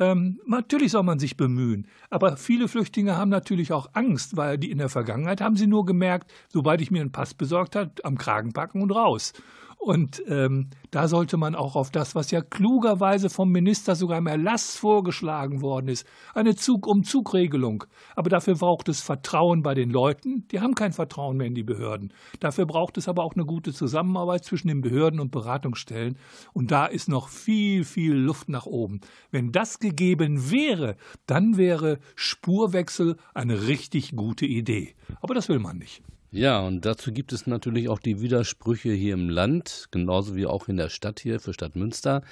Ähm, 0.00 0.40
natürlich 0.46 0.92
soll 0.92 1.02
man 1.02 1.18
sich 1.18 1.36
bemühen, 1.36 1.86
aber 2.08 2.38
viele 2.38 2.68
Flüchtlinge 2.68 3.18
haben 3.18 3.28
natürlich 3.28 3.70
auch 3.70 3.90
Angst, 3.92 4.34
weil 4.34 4.56
die 4.56 4.70
in 4.70 4.78
der 4.78 4.88
Vergangenheit 4.88 5.42
haben 5.42 5.56
sie 5.56 5.66
nur 5.66 5.84
gemerkt, 5.84 6.32
sobald 6.48 6.80
ich 6.80 6.90
mir 6.90 7.02
einen 7.02 7.12
Pass 7.12 7.34
besorgt 7.34 7.76
habe, 7.76 7.90
am 8.02 8.16
Kragen 8.16 8.54
packen 8.54 8.80
und 8.80 8.92
raus. 8.92 9.34
Und 9.80 10.22
ähm, 10.28 10.68
da 10.90 11.08
sollte 11.08 11.38
man 11.38 11.54
auch 11.54 11.74
auf 11.74 11.90
das, 11.90 12.14
was 12.14 12.30
ja 12.30 12.42
klugerweise 12.42 13.30
vom 13.30 13.48
Minister 13.48 13.94
sogar 13.94 14.18
im 14.18 14.26
Erlass 14.26 14.76
vorgeschlagen 14.76 15.62
worden 15.62 15.88
ist, 15.88 16.06
eine 16.34 16.54
Zug-um-Zug-Regelung. 16.54 17.84
Aber 18.14 18.28
dafür 18.28 18.56
braucht 18.56 18.90
es 18.90 19.00
Vertrauen 19.00 19.62
bei 19.62 19.72
den 19.72 19.88
Leuten. 19.88 20.46
Die 20.50 20.60
haben 20.60 20.74
kein 20.74 20.92
Vertrauen 20.92 21.38
mehr 21.38 21.46
in 21.46 21.54
die 21.54 21.62
Behörden. 21.62 22.12
Dafür 22.40 22.66
braucht 22.66 22.98
es 22.98 23.08
aber 23.08 23.24
auch 23.24 23.32
eine 23.34 23.46
gute 23.46 23.72
Zusammenarbeit 23.72 24.44
zwischen 24.44 24.68
den 24.68 24.82
Behörden 24.82 25.18
und 25.18 25.30
Beratungsstellen. 25.30 26.18
Und 26.52 26.70
da 26.70 26.84
ist 26.84 27.08
noch 27.08 27.28
viel, 27.28 27.84
viel 27.84 28.12
Luft 28.12 28.50
nach 28.50 28.66
oben. 28.66 29.00
Wenn 29.30 29.50
das 29.50 29.78
gegeben 29.78 30.50
wäre, 30.50 30.96
dann 31.24 31.56
wäre 31.56 32.00
Spurwechsel 32.16 33.16
eine 33.32 33.66
richtig 33.66 34.14
gute 34.14 34.44
Idee. 34.44 34.94
Aber 35.22 35.32
das 35.32 35.48
will 35.48 35.58
man 35.58 35.78
nicht. 35.78 36.02
Ja, 36.32 36.60
und 36.60 36.84
dazu 36.84 37.12
gibt 37.12 37.32
es 37.32 37.46
natürlich 37.46 37.88
auch 37.88 37.98
die 37.98 38.20
Widersprüche 38.20 38.92
hier 38.92 39.14
im 39.14 39.28
Land, 39.28 39.88
genauso 39.90 40.36
wie 40.36 40.46
auch 40.46 40.68
in 40.68 40.76
der 40.76 40.88
Stadt 40.88 41.18
hier 41.18 41.40
für 41.40 41.52
Stadt 41.52 41.74
Münster. 41.74 42.22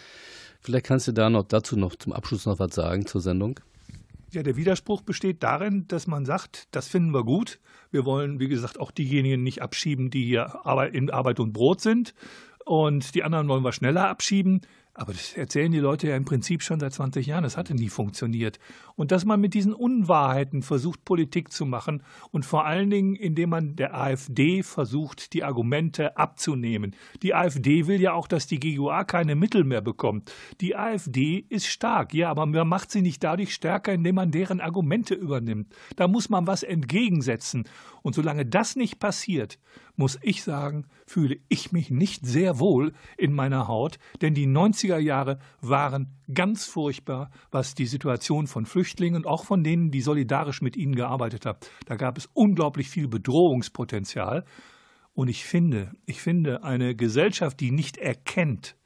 Vielleicht 0.61 0.86
kannst 0.86 1.09
du 1.09 1.12
da 1.12 1.30
noch 1.30 1.44
dazu 1.44 1.76
noch 1.76 1.96
zum 1.96 2.12
Abschluss 2.12 2.46
noch 2.46 2.61
was 2.61 2.74
sagen 2.74 3.07
zur 3.07 3.20
Sendung. 3.20 3.59
Ja, 4.30 4.42
der 4.42 4.57
Widerspruch 4.57 5.03
besteht 5.03 5.42
darin, 5.42 5.88
dass 5.88 6.07
man 6.07 6.26
sagt, 6.26 6.68
das 6.70 6.86
finden 6.86 7.12
wir 7.12 7.24
gut. 7.24 7.59
Wir 7.90 8.05
wollen, 8.05 8.38
wie 8.38 8.49
gesagt, 8.49 8.78
auch 8.78 8.90
diejenigen 8.90 9.42
nicht 9.42 9.62
abschieben, 9.62 10.11
die 10.11 10.24
hier 10.24 10.61
in 10.92 11.11
Arbeit 11.11 11.40
und 11.40 11.53
Brot 11.53 11.80
sind. 11.80 12.14
Und 12.66 13.14
die 13.14 13.24
anderen 13.24 13.49
wollen 13.49 13.64
wir 13.64 13.72
schneller 13.72 14.09
abschieben. 14.09 14.61
Aber 14.99 15.12
das 15.12 15.34
erzählen 15.34 15.70
die 15.70 15.78
Leute 15.78 16.09
ja 16.09 16.16
im 16.16 16.24
Prinzip 16.24 16.61
schon 16.61 16.80
seit 16.80 16.92
20 16.92 17.24
Jahren. 17.24 17.44
Das 17.44 17.57
hatte 17.57 17.72
nie 17.72 17.88
funktioniert. 17.88 18.59
Und 18.96 19.12
dass 19.12 19.24
man 19.24 19.40
mit 19.40 19.55
diesen 19.55 19.72
Unwahrheiten 19.72 20.61
versucht, 20.61 21.05
Politik 21.05 21.53
zu 21.53 21.66
machen 21.66 22.03
und 22.32 22.44
vor 22.44 22.66
allen 22.66 22.90
Dingen, 22.90 23.14
indem 23.14 23.51
man 23.51 23.76
der 23.76 23.94
AfD 23.94 24.64
versucht, 24.64 25.34
die 25.34 25.44
Argumente 25.44 26.16
abzunehmen. 26.16 26.96
Die 27.22 27.32
AfD 27.32 27.86
will 27.86 28.01
ja 28.01 28.12
auch, 28.12 28.26
dass 28.26 28.49
die 28.49 28.59
GUA 28.59 29.05
keine 29.05 29.36
Mittel 29.36 29.62
mehr 29.62 29.82
bekommt. 29.82 30.32
Die 30.61 30.74
AfD 30.74 31.44
ist 31.49 31.68
stark, 31.68 32.12
ja, 32.12 32.28
aber 32.28 32.44
man 32.46 32.66
macht 32.66 32.90
sie 32.90 33.01
nicht 33.01 33.22
dadurch 33.22 33.55
stärker, 33.55 33.92
indem 33.92 34.16
man 34.16 34.32
deren 34.32 34.61
Argumente 34.61 35.14
übernimmt. 35.14 35.72
Da 35.94 36.09
muss 36.09 36.28
man 36.28 36.49
was 36.49 36.64
entgegensetzen. 36.64 37.68
Und 38.03 38.16
solange 38.16 38.46
das 38.46 38.74
nicht 38.74 38.99
passiert, 38.99 39.61
muss 39.99 40.18
ich 40.22 40.44
sagen, 40.44 40.86
fühle 41.07 41.38
ich 41.49 41.72
mich 41.72 41.90
nicht 41.90 42.24
sehr 42.24 42.61
wohl 42.61 42.92
in 43.16 43.32
meiner 43.32 43.66
Haut, 43.66 43.99
denn 44.20 44.32
die 44.32 44.46
90er 44.46 44.99
Jahre 44.99 45.40
waren 45.61 46.14
ganz 46.32 46.66
furchtbar, 46.66 47.30
was 47.51 47.74
die 47.74 47.86
Situation 47.86 48.46
von 48.46 48.64
Flüchtlingen 48.64 49.16
und 49.16 49.26
auch 49.26 49.44
von 49.44 49.64
denen, 49.64 49.90
die 49.90 50.01
solidarisch 50.01 50.62
mit 50.62 50.76
ihnen 50.76 50.94
gearbeitet 50.94 51.46
haben. 51.46 51.59
Da 51.86 51.96
gab 51.96 52.16
es 52.16 52.28
unglaublich 52.32 52.88
viel 52.88 53.09
Bedrohungspotenzial. 53.09 54.44
Und 55.14 55.26
ich 55.26 55.44
finde, 55.44 55.92
ich 56.07 56.22
finde, 56.22 56.62
eine 56.62 56.94
Gesellschaft, 56.94 57.59
die 57.59 57.72
nicht 57.72 57.96
erkennt, 57.96 58.76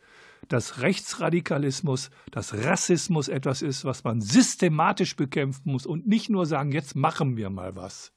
dass 0.49 0.81
Rechtsradikalismus, 0.81 2.11
dass 2.31 2.55
Rassismus 2.55 3.29
etwas 3.29 3.61
ist, 3.61 3.85
was 3.85 4.03
man 4.03 4.23
systematisch 4.23 5.15
bekämpfen 5.15 5.73
muss 5.73 5.85
und 5.85 6.07
nicht 6.07 6.31
nur 6.31 6.47
sagen, 6.47 6.73
jetzt 6.73 6.97
machen 6.97 7.37
wir 7.37 7.51
mal 7.51 7.77
was. 7.77 8.12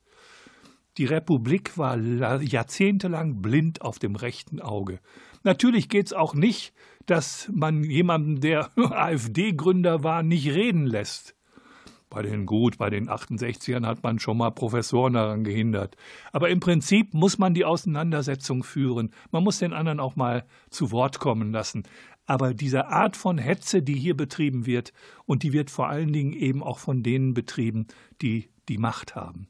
Die 0.97 1.05
Republik 1.05 1.77
war 1.77 1.97
jahrzehntelang 1.97 3.41
blind 3.41 3.81
auf 3.81 3.99
dem 3.99 4.15
rechten 4.15 4.61
Auge. 4.61 4.99
Natürlich 5.43 5.89
geht 5.89 6.07
es 6.07 6.13
auch 6.13 6.33
nicht, 6.33 6.73
dass 7.05 7.49
man 7.53 7.83
jemanden, 7.83 8.39
der 8.39 8.69
AfD-Gründer 8.77 10.03
war, 10.03 10.23
nicht 10.23 10.49
reden 10.49 10.85
lässt. 10.85 11.35
Bei 12.09 12.21
den 12.21 12.45
gut, 12.45 12.77
bei 12.77 12.89
den 12.89 13.09
68ern 13.09 13.85
hat 13.85 14.03
man 14.03 14.19
schon 14.19 14.37
mal 14.37 14.51
Professoren 14.51 15.13
daran 15.13 15.43
gehindert. 15.43 15.97
Aber 16.31 16.49
im 16.49 16.61
Prinzip 16.61 17.13
muss 17.13 17.37
man 17.37 17.53
die 17.53 17.65
Auseinandersetzung 17.65 18.63
führen. 18.63 19.11
Man 19.31 19.43
muss 19.43 19.59
den 19.59 19.73
anderen 19.73 19.99
auch 19.99 20.15
mal 20.15 20.45
zu 20.69 20.91
Wort 20.91 21.19
kommen 21.19 21.51
lassen. 21.51 21.83
Aber 22.25 22.53
diese 22.53 22.87
Art 22.87 23.17
von 23.17 23.37
Hetze, 23.37 23.81
die 23.81 23.95
hier 23.95 24.15
betrieben 24.15 24.65
wird, 24.65 24.93
und 25.25 25.43
die 25.43 25.51
wird 25.51 25.69
vor 25.69 25.89
allen 25.89 26.13
Dingen 26.13 26.33
eben 26.33 26.63
auch 26.63 26.79
von 26.79 27.03
denen 27.03 27.33
betrieben, 27.33 27.87
die 28.21 28.49
die 28.69 28.77
Macht 28.77 29.15
haben. 29.15 29.47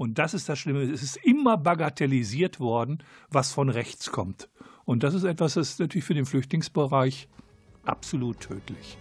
Und 0.00 0.18
das 0.18 0.32
ist 0.32 0.48
das 0.48 0.58
Schlimme. 0.58 0.84
Es 0.84 1.02
ist 1.02 1.18
immer 1.18 1.58
bagatellisiert 1.58 2.58
worden, 2.58 3.02
was 3.28 3.52
von 3.52 3.68
rechts 3.68 4.10
kommt. 4.10 4.48
Und 4.86 5.02
das 5.02 5.12
ist 5.12 5.24
etwas, 5.24 5.52
das 5.52 5.72
ist 5.72 5.80
natürlich 5.80 6.06
für 6.06 6.14
den 6.14 6.24
Flüchtlingsbereich 6.24 7.28
absolut 7.84 8.40
tödlich. 8.40 8.96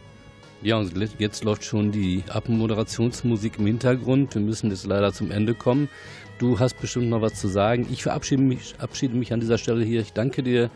Ja, 0.61 0.77
und 0.77 0.93
jetzt 1.17 1.45
läuft 1.45 1.63
schon 1.63 1.93
die 1.93 2.25
Abmoderationsmusik 2.27 3.59
im 3.59 3.67
Hintergrund. 3.67 4.35
Wir 4.35 4.41
müssen 4.41 4.71
jetzt 4.71 4.85
leider 4.85 5.13
zum 5.13 5.31
Ende 5.31 5.53
kommen. 5.53 5.87
Du 6.37 6.59
hast 6.59 6.77
bestimmt 6.81 7.07
noch 7.07 7.21
was 7.21 7.35
zu 7.35 7.47
sagen. 7.47 7.87
Ich 7.89 8.03
verabschiede 8.03 8.43
mich, 8.43 8.73
verabschiede 8.73 9.15
mich 9.15 9.31
an 9.31 9.39
dieser 9.39 9.57
Stelle 9.57 9.85
hier. 9.85 10.01
Ich 10.01 10.11
danke 10.11 10.43
dir 10.43 10.69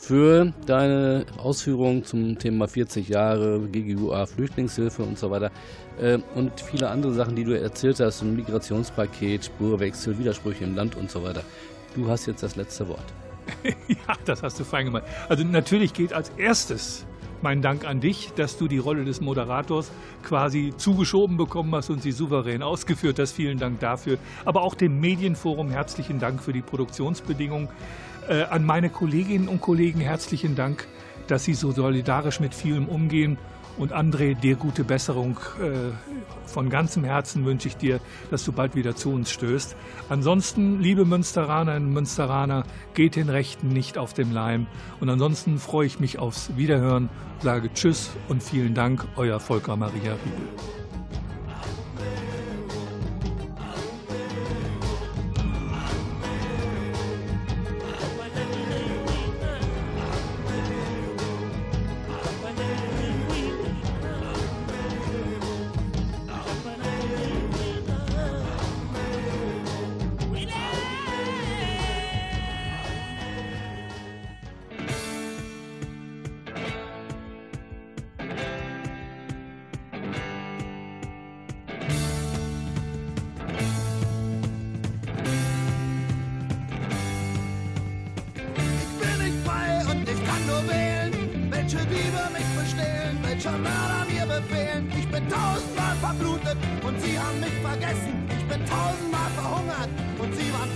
für 0.00 0.52
deine 0.66 1.26
Ausführungen 1.36 2.04
zum 2.04 2.38
Thema 2.38 2.66
40 2.66 3.08
Jahre 3.08 3.60
GGUA 3.70 4.26
Flüchtlingshilfe 4.26 5.04
und 5.04 5.16
so 5.16 5.30
weiter 5.30 5.52
und 6.34 6.60
viele 6.60 6.88
andere 6.88 7.12
Sachen, 7.12 7.36
die 7.36 7.44
du 7.44 7.58
erzählt 7.58 8.00
hast, 8.00 8.22
ein 8.22 8.34
Migrationspaket, 8.36 9.44
Spurwechsel, 9.44 10.18
Widersprüche 10.18 10.64
im 10.64 10.74
Land 10.74 10.96
und 10.96 11.10
so 11.10 11.22
weiter. 11.22 11.42
Du 11.94 12.08
hast 12.08 12.26
jetzt 12.26 12.42
das 12.42 12.56
letzte 12.56 12.88
Wort. 12.88 13.04
ja, 13.88 14.14
das 14.24 14.42
hast 14.42 14.58
du 14.60 14.64
fein 14.64 14.86
gemacht. 14.86 15.04
Also 15.28 15.44
natürlich 15.44 15.92
geht 15.92 16.12
als 16.12 16.30
erstes 16.36 17.04
mein 17.42 17.62
Dank 17.62 17.86
an 17.86 18.00
dich, 18.00 18.32
dass 18.36 18.58
du 18.58 18.68
die 18.68 18.78
Rolle 18.78 19.04
des 19.04 19.20
Moderators 19.20 19.90
quasi 20.22 20.74
zugeschoben 20.76 21.36
bekommen 21.36 21.74
hast 21.74 21.90
und 21.90 22.02
sie 22.02 22.12
souverän 22.12 22.62
ausgeführt 22.62 23.18
hast. 23.18 23.32
Vielen 23.32 23.58
Dank 23.58 23.80
dafür. 23.80 24.18
Aber 24.44 24.62
auch 24.62 24.74
dem 24.74 25.00
Medienforum 25.00 25.70
herzlichen 25.70 26.18
Dank 26.18 26.42
für 26.42 26.52
die 26.52 26.60
Produktionsbedingungen. 26.60 27.68
Äh, 28.28 28.42
an 28.44 28.64
meine 28.64 28.90
Kolleginnen 28.90 29.48
und 29.48 29.60
Kollegen 29.60 30.00
herzlichen 30.00 30.54
Dank, 30.54 30.86
dass 31.28 31.44
sie 31.44 31.54
so 31.54 31.72
solidarisch 31.72 32.40
mit 32.40 32.54
vielem 32.54 32.88
umgehen. 32.88 33.38
Und 33.78 33.92
André, 33.92 34.34
dir 34.34 34.56
gute 34.56 34.84
Besserung. 34.84 35.38
Äh, 35.60 35.92
von 36.46 36.68
ganzem 36.68 37.04
Herzen 37.04 37.44
wünsche 37.44 37.68
ich 37.68 37.76
dir, 37.76 38.00
dass 38.30 38.44
du 38.44 38.52
bald 38.52 38.74
wieder 38.74 38.96
zu 38.96 39.12
uns 39.12 39.30
stößt. 39.30 39.76
Ansonsten, 40.08 40.80
liebe 40.80 41.04
Münsteranerinnen 41.04 41.88
und 41.88 41.94
Münsteraner, 41.94 42.64
geht 42.94 43.16
den 43.16 43.28
Rechten 43.28 43.68
nicht 43.68 43.98
auf 43.98 44.12
dem 44.12 44.32
Leim. 44.32 44.66
Und 45.00 45.08
ansonsten 45.08 45.58
freue 45.58 45.86
ich 45.86 46.00
mich 46.00 46.18
aufs 46.18 46.56
Wiederhören, 46.56 47.08
sage 47.40 47.72
Tschüss 47.72 48.10
und 48.28 48.42
vielen 48.42 48.74
Dank, 48.74 49.06
euer 49.16 49.40
Volker 49.40 49.76
Maria 49.76 50.12
Riegel. 50.12 50.79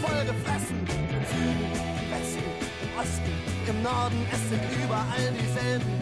voll 0.04 0.24
gefressen. 0.24 0.78
Im 1.14 1.22
Süden, 1.32 1.66
im 2.00 2.06
Westen, 2.12 2.50
im 2.82 2.90
Osten, 3.00 3.32
im 3.70 3.82
Norden, 3.82 4.20
es 4.32 4.42
sind 4.48 4.64
überall 4.82 5.26
dieselben, 5.40 5.92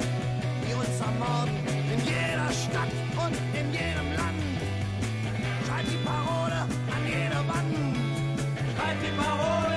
die 0.65 0.75
uns 0.75 0.97
ermorden. 1.01 1.57
In 1.95 2.01
jeder 2.05 2.51
Stadt 2.63 2.95
und 3.25 3.37
in 3.59 3.67
jedem 3.73 4.09
Land. 4.19 4.43
Schreibt 5.67 5.91
die 5.93 6.03
Parole 6.09 6.61
an 6.95 7.03
jede 7.07 7.41
Wand. 7.51 7.75
Schreibt 8.75 9.03
die 9.05 9.15
Parole. 9.21 9.72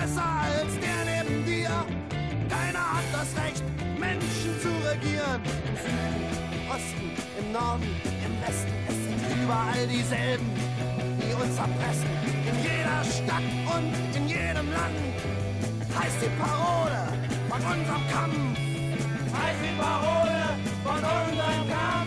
besser 0.00 0.30
als 0.46 0.72
der 0.82 1.00
neben 1.10 1.44
dir. 1.44 1.74
Keiner 2.48 2.84
hat 2.96 3.08
das 3.12 3.30
Recht, 3.42 3.64
Menschen 3.98 4.52
zu 4.62 4.70
regieren. 4.90 5.40
Im 5.68 5.76
Süden, 5.84 6.22
im 6.56 6.62
Osten, 6.70 7.06
im 7.38 7.52
Norden, 7.52 7.90
im 8.26 8.34
Westen. 8.42 8.74
Es 8.90 8.98
sind 9.04 9.42
überall 9.42 9.86
dieselben, 9.86 10.48
die 11.20 11.32
uns 11.34 11.56
erpressen. 11.58 12.10
In 12.50 12.56
jeder 12.68 13.00
Stadt 13.16 13.48
und 13.74 14.16
in 14.16 14.28
jedem 14.28 14.68
Land 14.78 14.98
heißt 15.98 16.18
die 16.22 16.32
Parole 16.42 17.02
von 17.50 17.60
unserem 17.60 18.04
Kampf. 18.14 18.58
Heißt 19.38 19.60
die 19.66 19.76
Parole 19.80 20.40
von 20.84 20.96
unserem 20.96 21.68
Kampf. 21.68 21.97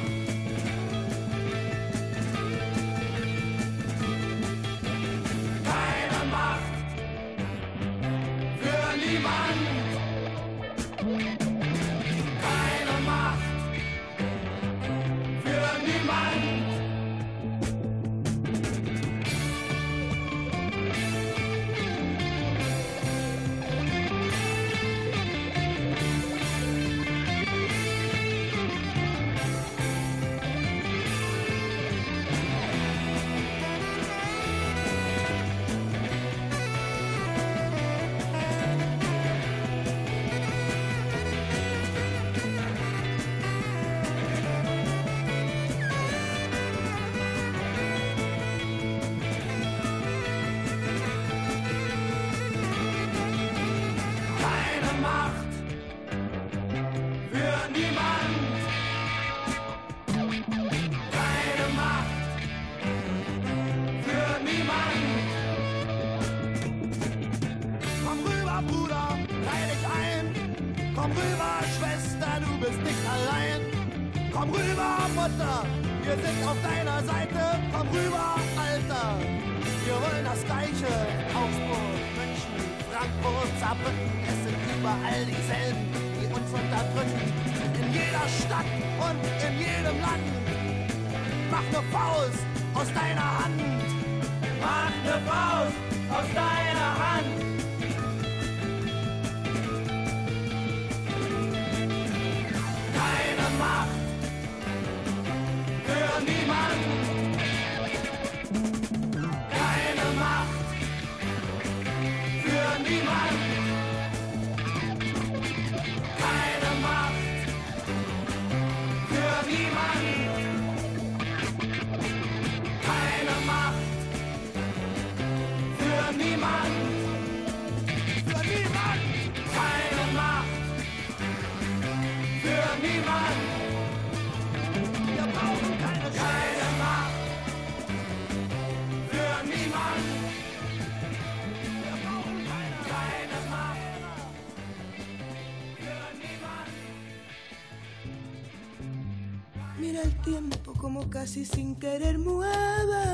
Casi 151.11 151.45
sin 151.45 151.75
querer 151.75 152.17
mueve 152.17 153.05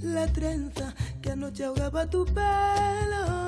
la 0.00 0.26
trenza 0.32 0.94
que 1.20 1.32
anoche 1.32 1.64
ahogaba 1.64 2.08
tu 2.08 2.24
pelo. 2.24 3.43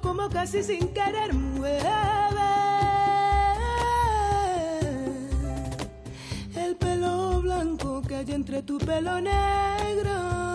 Como 0.00 0.28
casi 0.28 0.62
sin 0.62 0.88
querer 0.88 1.34
mueve 1.34 1.82
el 6.56 6.76
pelo 6.76 7.40
blanco 7.40 8.02
que 8.02 8.16
hay 8.16 8.32
entre 8.32 8.62
tu 8.62 8.78
pelo 8.78 9.20
negro. 9.20 10.47